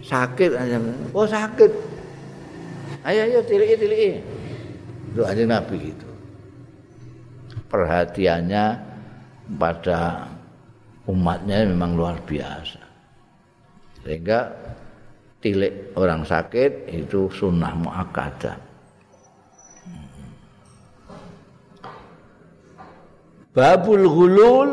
[0.00, 0.80] sakit aja.
[1.12, 1.72] Oh sakit.
[3.04, 4.12] Ayo ayo tilii tilii.
[5.12, 6.08] Itu aja Nabi itu.
[7.68, 8.64] Perhatiannya
[9.60, 10.32] pada
[11.06, 12.82] umatnya memang luar biasa.
[14.02, 14.50] Sehingga
[15.42, 18.56] tilik orang sakit itu sunnah muakkadah.
[23.56, 24.70] Babul ghulul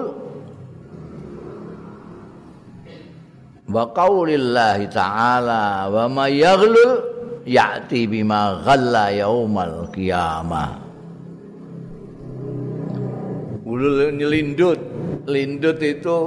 [3.71, 6.99] wa qaulillahi ta'ala wa ma yaghlul
[7.47, 10.82] ya'ti bima ghalla yaumal qiyamah.
[13.73, 14.77] Ulul nyelindut.
[15.25, 16.17] Lindut itu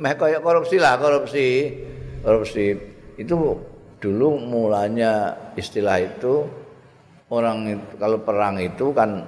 [0.00, 1.68] meh kayak korupsi lah korupsi.
[2.24, 2.72] Korupsi.
[3.20, 3.60] Itu
[4.00, 6.48] dulu mulanya istilah itu
[7.28, 9.20] orang itu, kalau perang itu kan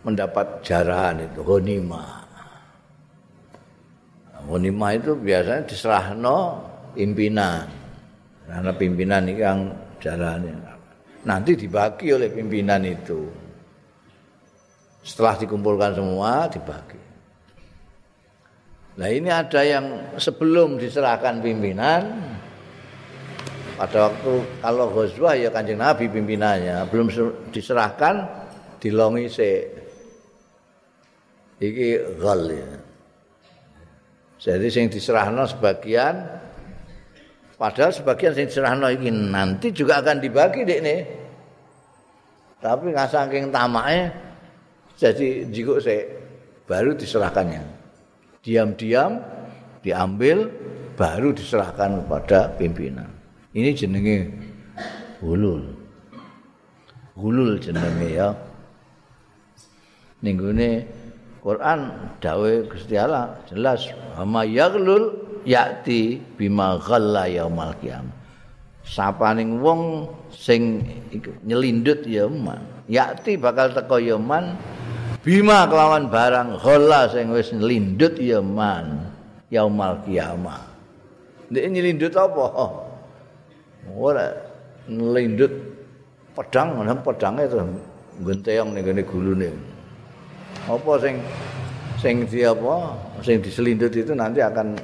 [0.00, 2.24] mendapat jarahan itu honima.
[4.46, 6.38] Honima itu biasanya diserahno
[6.96, 7.66] pimpinan.
[8.46, 9.60] Karena pimpinan ini yang
[9.98, 10.54] jarahannya.
[11.26, 13.45] Nanti dibagi oleh pimpinan itu
[15.06, 16.98] Setelah dikumpulkan semua dibagi.
[18.98, 22.26] Nah ini ada yang sebelum diserahkan pimpinan
[23.78, 24.32] pada waktu
[24.64, 27.12] kalau Ghazwah ya kanjeng Nabi pimpinannya belum
[27.52, 28.24] diserahkan
[28.82, 29.68] dilongi se
[31.60, 32.70] iki ghal ya.
[34.42, 36.16] Jadi sing diserahno sebagian
[37.60, 41.00] padahal sebagian sing diserahno iki nanti juga akan dibagi dek nih.
[42.64, 44.25] Tapi nggak saking tamake
[44.96, 46.08] Jadi jika saya
[46.64, 47.62] baru diserahkannya.
[48.40, 49.20] Diam-diam
[49.84, 50.48] diambil
[50.96, 53.10] baru diserahkan kepada pimpinan.
[53.52, 54.32] Ini jenenge
[55.20, 55.68] hulul.
[57.12, 58.32] Hulul jenenge ya.
[60.24, 60.88] Ninggune
[61.44, 65.12] Quran dawe Gusti Allah jelas ama yaglul
[65.44, 68.16] yakti bima ghalla yaumal qiyamah.
[68.86, 70.82] Sapaning wong sing
[71.44, 72.62] nyelindut ya man.
[72.86, 74.54] Yakti bakal teko ya man
[75.26, 79.10] bima kelawan barang ghalla sing wis nyelindut ya man
[79.50, 80.62] yaumal qiyamah.
[81.50, 82.46] Nek nyelindut apa?
[83.90, 84.30] Ora
[84.86, 85.50] nyelindut
[86.38, 87.58] pedang, nang pedange itu
[88.22, 89.50] genteong ning gone gulune.
[90.66, 91.14] apa sing
[92.02, 94.74] sing di apa sing diselindut itu nanti akan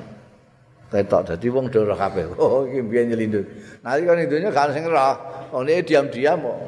[0.93, 3.47] ketok dadi wong dora kabeh oh iki biyen nyelindut
[3.83, 5.15] nanti kan intinya kan sing roh
[5.51, 6.59] oh ini diam-diam kok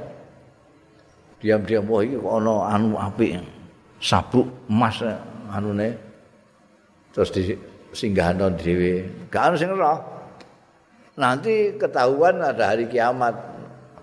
[1.38, 3.38] diam-diam oh iki ana anu apik
[4.04, 5.00] sabuk emas
[5.48, 5.96] anune.
[7.16, 7.56] Terus di
[8.60, 8.94] dhewe.
[9.32, 9.96] Gak sing roh.
[11.16, 13.32] Nanti ketahuan ada hari kiamat.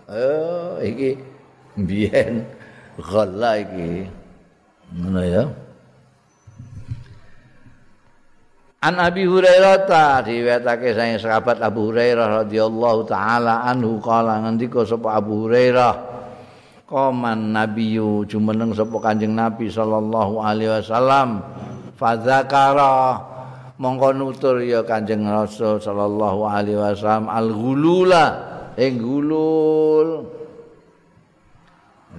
[0.10, 1.22] Oh iki
[1.78, 2.42] biyen
[2.98, 4.10] ghalla iki.
[4.98, 5.44] Ngono ya.
[8.82, 14.02] An Abi Hurairah ta diwetake sahabat Abu Hurairah radhiyallahu taala anhu.
[14.02, 16.11] Kala ngendika sapa Abu Hurairah
[16.92, 21.40] Koman nabiyu jumeneng sapa Kanjeng Nabi sallallahu alaihi wasallam
[21.96, 23.16] fadzakara
[23.80, 28.26] mongko nutur ya Kanjeng Rasul sallallahu alaihi wasallam al-ghulula
[28.76, 30.28] ing gulul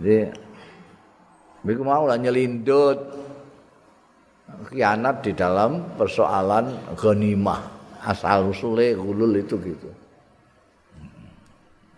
[0.00, 0.40] Jadi
[1.68, 2.98] Mereka mau lah nyelindut
[4.72, 7.60] kianat di dalam persoalan ghanimah.
[8.02, 10.01] Asal usulnya gulul itu gitu.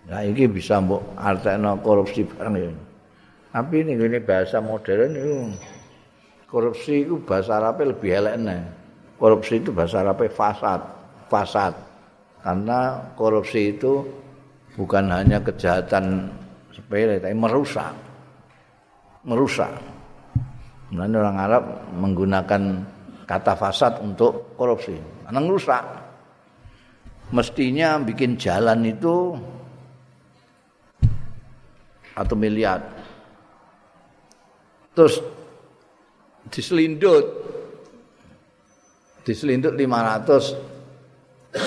[0.05, 2.73] Nah ini bisa mbok artekno korupsi bareng ya.
[3.55, 5.35] Tapi ini, ini bahasa modern itu
[6.51, 8.35] korupsi itu bahasa Arabnya lebih elek
[9.15, 10.81] Korupsi itu bahasa Arabnya fasad,
[11.31, 11.75] fasad.
[12.43, 14.05] Karena korupsi itu
[14.77, 16.29] bukan hanya kejahatan
[16.75, 17.95] sepele tapi merusak.
[19.25, 19.73] merusak.
[20.93, 21.65] Mulanya orang Arab
[21.97, 22.63] menggunakan
[23.25, 24.93] kata fasad untuk korupsi.
[25.25, 25.81] Karena merusak.
[27.33, 29.33] Mestinya bikin jalan itu
[32.15, 32.81] atau miliar.
[34.95, 35.19] Terus
[36.49, 37.27] diselindut.
[39.27, 40.55] Diselindut 500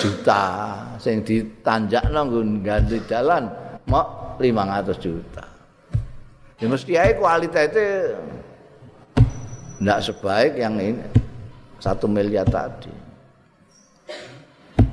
[0.00, 0.42] juta.
[1.04, 3.48] Yang ditanjak nanggun ganti jalan
[3.88, 5.44] mau 500 juta.
[6.58, 8.18] Ya mesti aja kualitasnya
[9.78, 11.06] tidak sebaik yang ini
[11.78, 12.90] satu miliar tadi.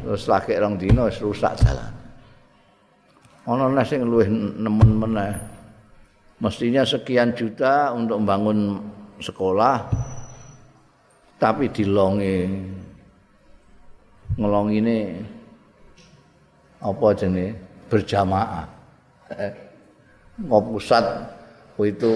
[0.06, 2.05] Terus lagi orang dino rusak jalan.
[3.46, 4.26] Ono nasi ngeluh
[4.58, 5.34] nemen meneh.
[6.42, 8.82] Mestinya sekian juta untuk membangun
[9.22, 9.86] sekolah,
[11.38, 12.38] tapi dilongi
[14.36, 14.98] ngelong ini
[16.82, 17.56] apa jenis
[17.88, 18.66] berjamaah.
[20.50, 21.06] Ngopusat
[21.80, 22.14] itu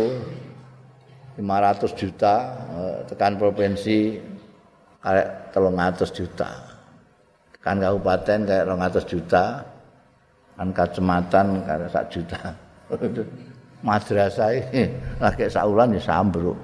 [1.40, 2.36] 500 juta
[2.74, 4.20] eh, tekan provinsi
[5.00, 6.50] kayak 300 juta
[7.56, 9.64] tekan kabupaten kayak 200 juta
[10.60, 12.40] kan kecamatan kayak 1 juta.
[13.88, 14.60] Madrasah
[15.24, 16.60] lagi saulan ya sambruk.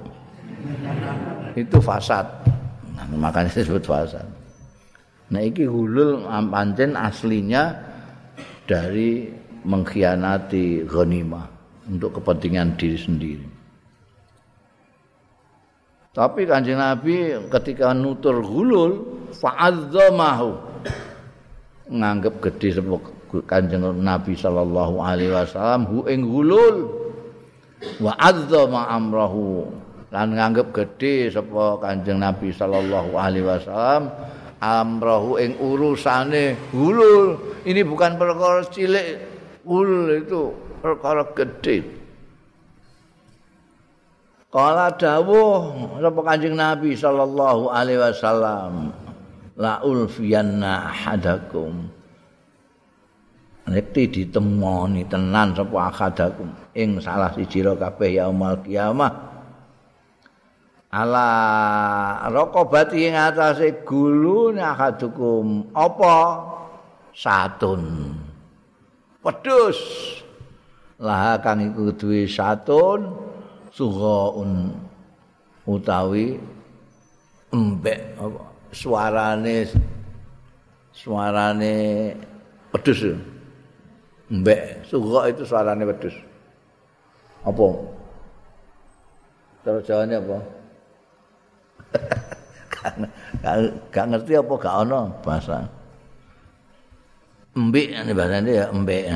[1.56, 2.28] Itu fasad.
[2.92, 4.28] Nah, makanya disebut fasad.
[5.32, 7.72] Nah ini hulul pancen aslinya
[8.68, 9.32] dari
[9.64, 11.48] mengkhianati ghanimah
[11.88, 13.46] untuk kepentingan diri sendiri.
[16.12, 18.92] Tapi kanjeng Nabi ketika nutur hulul
[19.32, 20.52] fa'azzamahu
[21.88, 23.15] nganggep gede sebab
[23.46, 26.76] kanjeng Nabi sallallahu alaihi wasallam hu ing hulul
[28.00, 29.68] wa azzama amrahu
[30.14, 34.14] lan nganggep gede sapa kanjeng Nabi sallallahu alaihi wasallam
[34.62, 41.82] amrahu ing urusane hulul ini bukan perkara cilik hulul itu perkara gedhe.
[44.46, 48.94] Kala dawuh sapa Kanjeng Nabi sallallahu alaihi wasallam,
[49.58, 51.90] la ulfiyanna ahadakum.
[53.66, 59.12] Nekti ditemoni tenan sapa ahadakum ing salah siji ro kabeh yaumul kiamah.
[60.94, 61.28] Ala
[62.30, 66.14] rokobati ing atase gulune ahadukum apa
[67.10, 68.14] satun.
[69.18, 69.82] Pedus.
[70.96, 73.12] laha kang iku duwe satun
[73.68, 74.72] suhaun
[75.68, 76.40] utawi
[77.52, 78.40] embek apa
[78.72, 79.68] suarane
[80.96, 81.76] suarane
[82.72, 83.12] pedus
[84.32, 86.16] embek suha itu suarane pedus
[87.46, 87.66] apa?
[89.62, 90.38] Terus jawabannya apa?
[93.90, 95.66] Gak, ngerti apa gak ono bahasa.
[97.58, 99.10] Embik ini bahasanya ya embik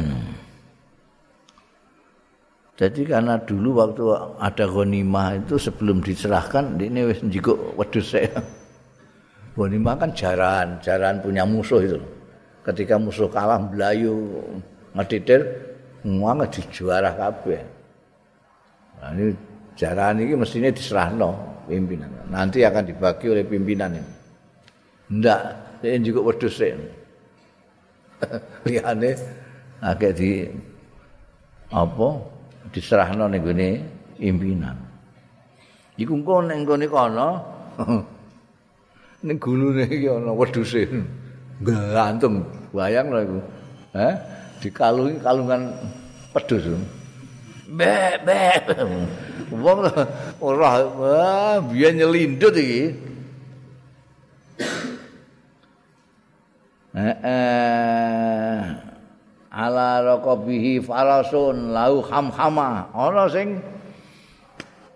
[2.81, 4.09] jadi karena dulu waktu
[4.41, 8.41] ada ghanimah itu sebelum diserahkan ini wis njikuk wedhus saya.
[9.61, 12.01] Ghanimah kan jaran jaran punya musuh itu.
[12.65, 14.41] Ketika musuh kalah belayu
[14.97, 15.41] ngeditir
[16.01, 17.61] semua dijuara kabeh.
[19.01, 19.32] Nah ini
[19.76, 22.28] jaran ini mestinya diserahno pimpinan.
[22.28, 24.12] Nanti akan dibagi oleh pimpinan ini.
[25.11, 25.41] Ndak
[25.84, 26.76] ini juga wedhus saya
[28.68, 29.11] liyane
[29.80, 30.45] agak di
[31.72, 32.09] apa
[32.70, 33.68] diserahno ning gone
[34.20, 34.76] impinan
[35.97, 37.28] iku engko ning gone kono
[39.26, 40.84] ning gulune iki ana wedhuse
[41.61, 43.38] gantung bayang lho iku.
[43.97, 44.14] Eh
[44.61, 45.73] dikalungi kalungan
[46.37, 46.65] pedhus.
[47.71, 48.41] Be be
[49.51, 49.89] wong
[50.43, 50.71] ora
[51.65, 52.95] biyen nyelindut iki.
[56.97, 58.61] Eh
[59.51, 62.91] ala raqabihi farasun lau hamhama.
[62.93, 63.63] Ana sing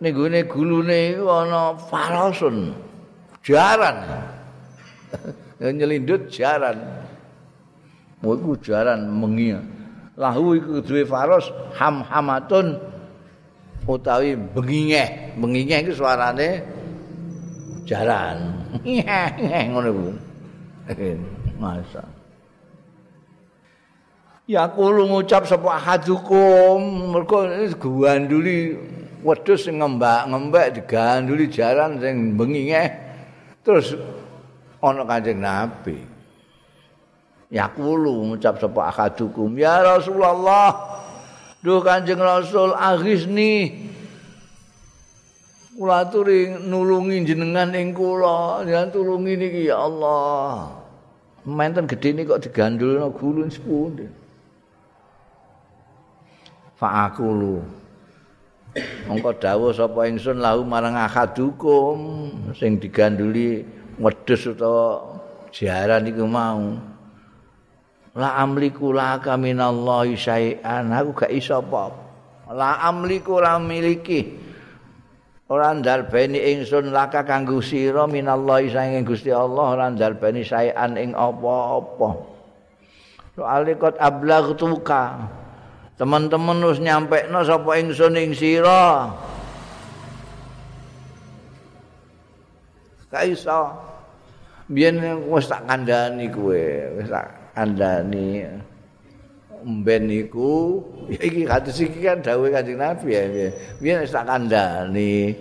[0.02, 2.74] ning gone gulune iku ana farasun.
[3.46, 4.02] Jaran.
[5.62, 7.03] Nyelindut jaran
[8.24, 9.52] mau jaran mengi.
[10.16, 12.80] Lahu iku duwe faros hamhamatun
[13.84, 16.64] utawi bengingeh bengingeh iku suarane
[17.84, 18.64] jaran
[19.70, 20.08] ngono iku.
[21.60, 22.02] Masa.
[24.44, 27.48] Ya kulo ngucap sapa hadukum mergo
[27.80, 28.76] ganduli
[29.24, 32.68] wedhus sing ngembak-ngembak diganduli jaran sing bengi
[33.64, 33.96] terus
[34.84, 35.96] ana kanjeng nabi
[37.54, 40.98] ya kulo ngucap sapa hadukum ya rasulullah
[41.62, 43.86] duh kanjeng rasul aghisni
[45.78, 50.84] kula aturi nulungi jenengan ing kula yen tulungi niki ya Allah
[51.44, 54.08] Menten gede ini kok digandul no gulun sepundi.
[56.80, 57.60] Fa'akulu.
[59.12, 63.60] Engko dawuh sapa ingsun lahu marang akadukum sing diganduli
[64.00, 65.20] wedhus utawa
[65.52, 66.80] jaran iku mau.
[68.14, 70.94] La amliku la kaminallahi syai'an.
[70.94, 71.90] Aku gak iso apa.
[72.54, 74.44] La amliku la miliki.
[75.44, 79.76] ora ndarbeni ingsun laka kanggo sira minallahi saking Gusti Allah.
[79.76, 82.08] Ora ndarbeni saean ing apa-apa.
[83.34, 85.26] Soalé kot ablaghtuka
[85.98, 89.10] teman-teman wis nyampekno sapa ingsun ing sira.
[93.10, 93.74] Kaisa
[94.70, 94.98] biyen
[95.30, 96.62] wis tak kandhani kowe.
[96.98, 98.42] Wis tak kandhani
[99.64, 103.48] mben iku iki kados iki kan dawuh Kanjeng Nabi ya.
[103.80, 105.32] Biyen tak kandhani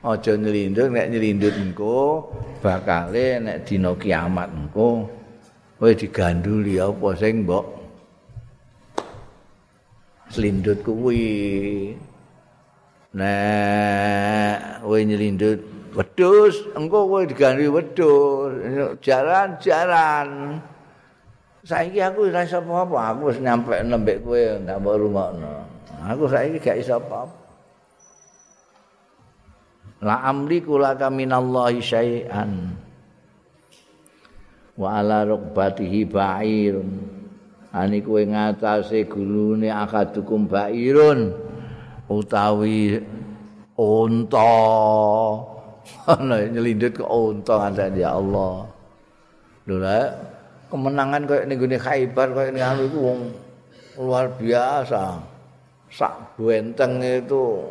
[0.00, 2.26] aja nylindut nek nylindut engko
[2.64, 5.06] bakale nek dina kiamat engko
[5.78, 7.66] kowe diganduli apa sing mbok
[10.32, 11.94] slindut kuwi.
[13.14, 15.60] Nek kowe nylindut
[15.94, 18.50] wedhus engko kowe diganduli wedhus
[19.04, 20.58] jaran-jaran.
[21.64, 25.52] Saiki aku ora iso apa-apa aku wis nyampe nembek kowe ndak mbok rumakno
[26.00, 27.40] aku saiki gak iso apa-apa.
[30.00, 32.72] La amri kula kaminallahi syai'an.
[34.80, 36.90] Wa ala rukbatihi ba'irun.
[37.76, 41.36] Ani kowe ngatasé gulune akadukum ba'irun.
[42.08, 42.96] Utawi
[43.76, 44.56] unta.
[46.16, 48.72] Ana nyelindut ke unta ngandani ya Allah.
[49.68, 49.76] Lho
[50.70, 53.00] kemenangan kayak ning gone Khaibar kayak ning anu iku
[53.98, 55.18] luar biasa.
[55.90, 57.66] Sak benteng itu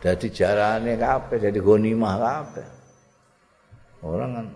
[0.00, 2.66] dadi jarane kabeh, dadi ghanimah kabeh.
[4.00, 4.46] Orang kan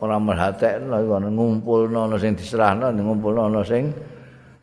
[0.00, 3.92] ora merhatekno iku ngumpulno ana sing diserahno, ngumpulno ana sing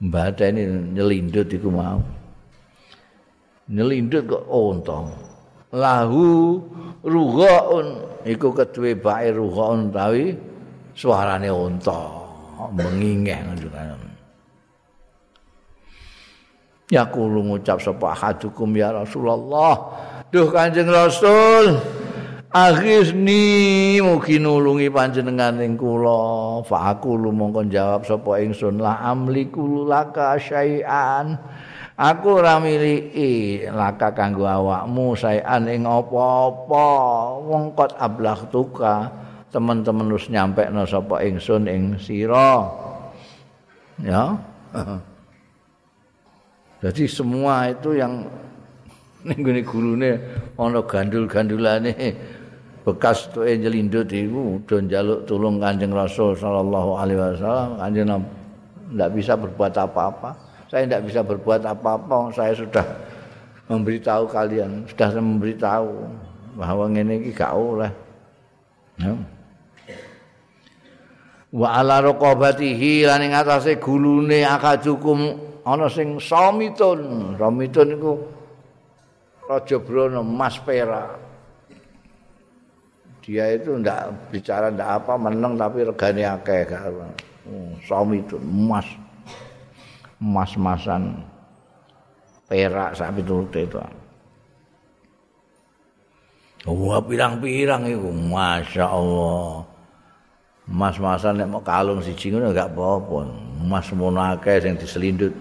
[0.01, 2.01] mbadani nyelindut iku mau.
[3.69, 5.07] Nyelindut kok ontong.
[5.73, 6.61] Lahu
[7.01, 10.52] rughaun iku kedue bae rughaun tawi
[10.93, 12.23] suarane unta
[12.73, 13.41] mengingeh
[16.93, 19.73] Ya kulo ngucap sapa hadukum ya Rasulullah.
[20.29, 21.81] Duh Kanjeng Rasul.
[22.53, 26.61] Aghisni mugi nulungi panjenengan ing kula.
[26.61, 31.33] Fa aku mongko jawab sapa ingsun la amliku laka syai'an.
[31.97, 36.89] Aku ora miliki laka kanggo awakmu syai'an ing apa-apa.
[37.41, 39.22] Wong kot ablaghtuka
[39.53, 42.65] teman-teman wis nyampe no sapa ingsun ing sira.
[44.01, 44.33] Ya.
[46.83, 48.25] Jadi semua itu yang
[49.29, 50.11] ning gone gurune
[50.57, 51.93] ana gandul-gandulane.
[52.83, 57.79] Bekas tuh jelindut itu udah jaluk tulung kanjeng Rasul Sallallahu Alaihi Wasallam.
[57.79, 58.07] Kanjeng
[58.91, 60.29] tidak bisa berbuat apa-apa.
[60.67, 62.83] Saya tidak bisa berbuat apa-apa saya sudah
[63.71, 65.91] memberitahu kalian sudah memberitahu
[66.59, 67.91] bahwa ini gak oleh.
[68.99, 69.13] Ya.
[71.53, 78.13] Wa ala raqabatihi lan ing atase gulune akadukum ana sing samitun samitun iku
[79.45, 81.21] raja brana mas perak
[83.21, 88.89] dia itu ndak bicara ndak apa menang tapi regane akeh hmm, suami itu emas
[90.23, 91.19] emas-masan
[92.47, 93.79] perak sapi turut itu.
[96.63, 99.67] Wah pirang-pirang itu Masya Allah
[100.67, 103.27] Mas-masan nek kalung siji ngono gak apa-apa.
[103.63, 105.35] Mas monake sing diselindut.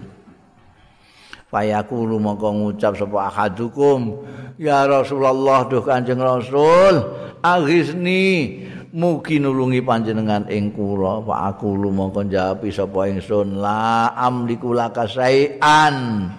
[1.53, 4.25] Fayaku lumangka ngucap sapa akadukum,
[4.57, 6.97] ya Rasulullah duh Kanjeng Rasul,
[7.45, 8.57] aghisni
[8.93, 16.29] mugi nulungi panjenengan ing kula pak aku lumangka jawab sapa ingsun la amliku lakasayan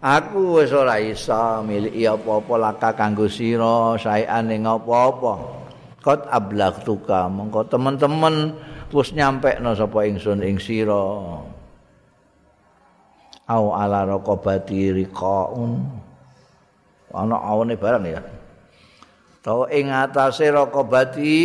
[0.00, 5.61] aku wis ora isa miliki apa-apa laka kanggo sira saean ing apa-apa
[6.02, 8.58] kot ablak tuka mongko teman-teman
[8.90, 11.06] wis nyampekno sapa ingsun ing sira.
[13.46, 15.70] Au ala raqabati riqaun
[17.14, 18.22] ana awene barang ya.
[19.46, 21.38] To ing atase raqabati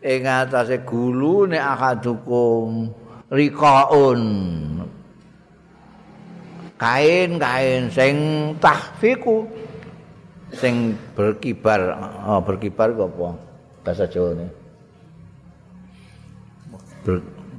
[0.00, 2.90] ing atase gulu nek akadukum
[3.32, 4.20] riqaun
[6.76, 8.16] kain-kain sing
[8.60, 9.48] tahfiku
[10.52, 11.96] sing berkibar
[12.28, 13.45] oh, berkibar apa
[13.86, 14.46] bahasa Jawa ini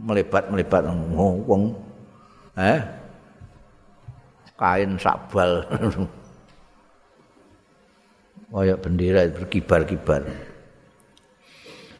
[0.04, 0.84] melebat-melebat
[1.16, 1.72] wong
[2.60, 2.84] eh
[4.60, 5.64] kain sabal
[8.48, 10.24] kaya bendera berkibar-kibar.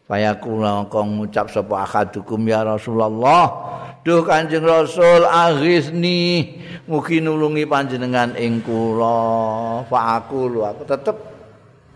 [0.08, 3.76] Fayaku langkong ngucap sapa akadukum ya Rasulullah.
[4.08, 6.56] Duh Kanjeng Rasul aghisni
[6.88, 9.84] mugi nulungi panjenengan ing kula.
[9.92, 10.48] Fa aku
[10.88, 11.18] tetep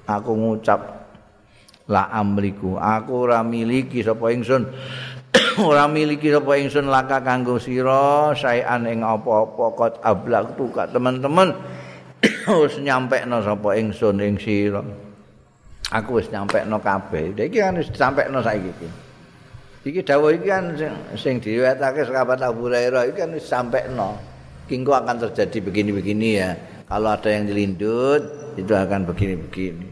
[0.03, 1.00] aku ngucap
[1.89, 4.69] la amliku aku ora miliki sapa ingsun
[5.69, 11.55] ora miliki sapa ingsun laka kanggo sira saean ing apa-apa kot ablak tuka teman-teman
[12.61, 14.81] wis nyampekno sapa ingsun ing sira.
[15.91, 17.35] Aku wis nyampekno kabeh.
[17.35, 18.89] Iki kan wis sampekno saiki iki.
[19.91, 24.15] Iki dawuh iki kan sing, sing diriwayatake sahabat Abu Hurairah iki kan wis sampekno.
[24.69, 26.55] Kingko akan terjadi begini-begini ya.
[26.87, 28.23] Kalau ada yang dilindut
[28.55, 29.90] itu akan begini-begini.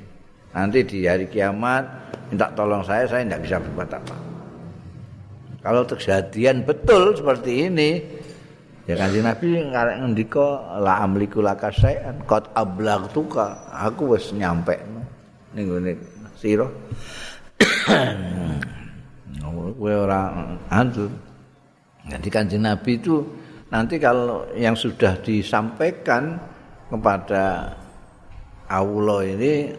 [0.54, 1.86] Nanti di hari kiamat
[2.30, 4.16] minta tolong saya, saya tidak bisa berbuat apa.
[5.60, 7.90] Kalau kejadian betul seperti ini,
[8.90, 13.70] Ya kanjeng Nabi ngarek ngendika la amliku laka sayan qad ablagtuka.
[13.86, 14.82] Aku wis nyampe
[15.54, 15.94] ning ngene
[16.34, 16.66] sira.
[19.80, 20.34] Kowe ora
[20.74, 21.06] antu
[22.10, 23.22] jadi kanjeng Nabi itu
[23.70, 26.42] nanti kalau yang sudah disampaikan
[26.90, 27.78] kepada
[28.66, 29.70] Allah ini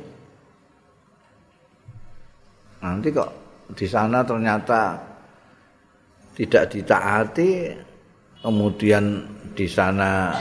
[2.80, 3.30] nanti kok
[3.76, 4.96] di sana ternyata
[6.34, 7.50] tidak ditaati
[8.40, 9.04] kemudian
[9.52, 10.32] di sana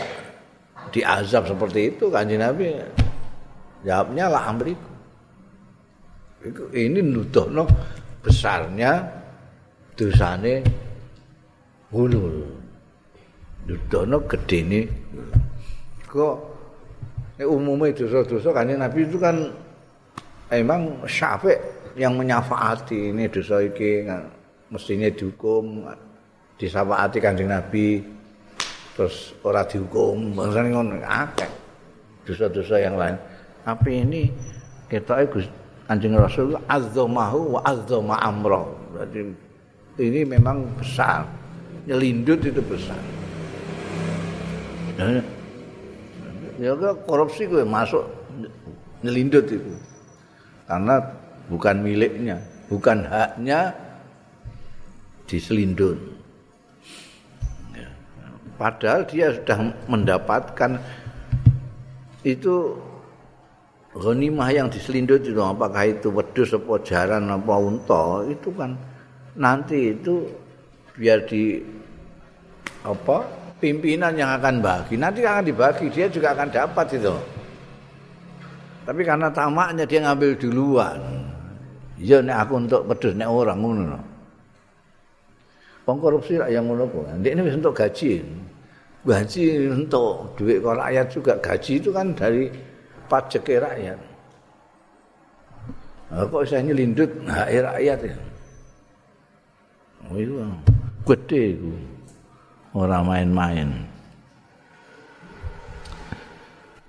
[0.89, 2.67] diazab seperti itu kanji Nabi.
[3.79, 4.91] Jawabnya lah amriku.
[6.71, 7.63] Ini nuduhno
[8.23, 9.03] besarnya
[9.95, 10.63] dosane
[11.91, 12.47] hulul
[13.67, 14.87] nuduhno gedene
[16.07, 16.35] kok
[17.39, 19.35] ini umumnya dosa-dosa kan Nabi itu kan
[20.51, 21.59] emang syafiq
[21.99, 24.07] yang menyafaati ini dosa iki
[24.71, 25.83] mestinya dihukum
[26.55, 27.99] disapaati Kanjeng Nabi
[28.95, 30.31] terus ora dihukum.
[30.31, 31.51] Maksudnya ngono akeh.
[32.23, 33.19] Dosa-dosa yang lain.
[33.67, 34.31] Tapi ini
[34.87, 35.47] kita Gus
[35.91, 38.63] Kanjeng Rasul azzamahu wa azzama amra.
[38.95, 39.19] Berarti
[39.99, 41.27] ini memang besar.
[41.83, 42.99] Nyelindut itu besar.
[46.59, 46.75] Ya
[47.07, 48.03] korupsi gue masuk
[49.01, 49.73] nyelindut itu.
[50.67, 51.01] Karena
[51.49, 52.37] bukan miliknya
[52.69, 53.73] bukan haknya
[55.25, 55.97] diselindut
[58.59, 60.83] Padahal dia sudah mendapatkan
[62.27, 62.75] itu
[63.95, 68.75] ghanimah yang diselindut itu apakah itu wedus apa jaran apa unta itu kan
[69.39, 70.27] nanti itu
[70.99, 71.63] biar di
[72.83, 73.23] apa
[73.63, 74.99] pimpinan yang akan bagi.
[74.99, 77.15] Nanti akan dibagi dia juga akan dapat itu
[78.89, 80.97] tapi karena tamaknya dia ngambil duluan
[81.99, 83.99] ya nek aku untuk wedus nek orang ngono
[85.97, 87.09] korupsi yang ngono kok.
[87.17, 88.21] Ini wis untuk gaji.
[89.01, 92.45] Gaji untuk duit kok rakyat juga gaji itu kan dari
[93.09, 93.97] pajak rakyat.
[96.09, 98.17] kok saya nyelindut hak rakyat ya.
[100.09, 100.45] Oh iya,
[101.09, 101.69] gede itu.
[102.73, 103.69] Orang main-main.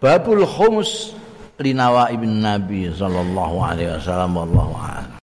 [0.00, 1.16] Babul khumus
[1.60, 5.10] لنوائب النبي صلى الله عليه وسلم والله أعلم.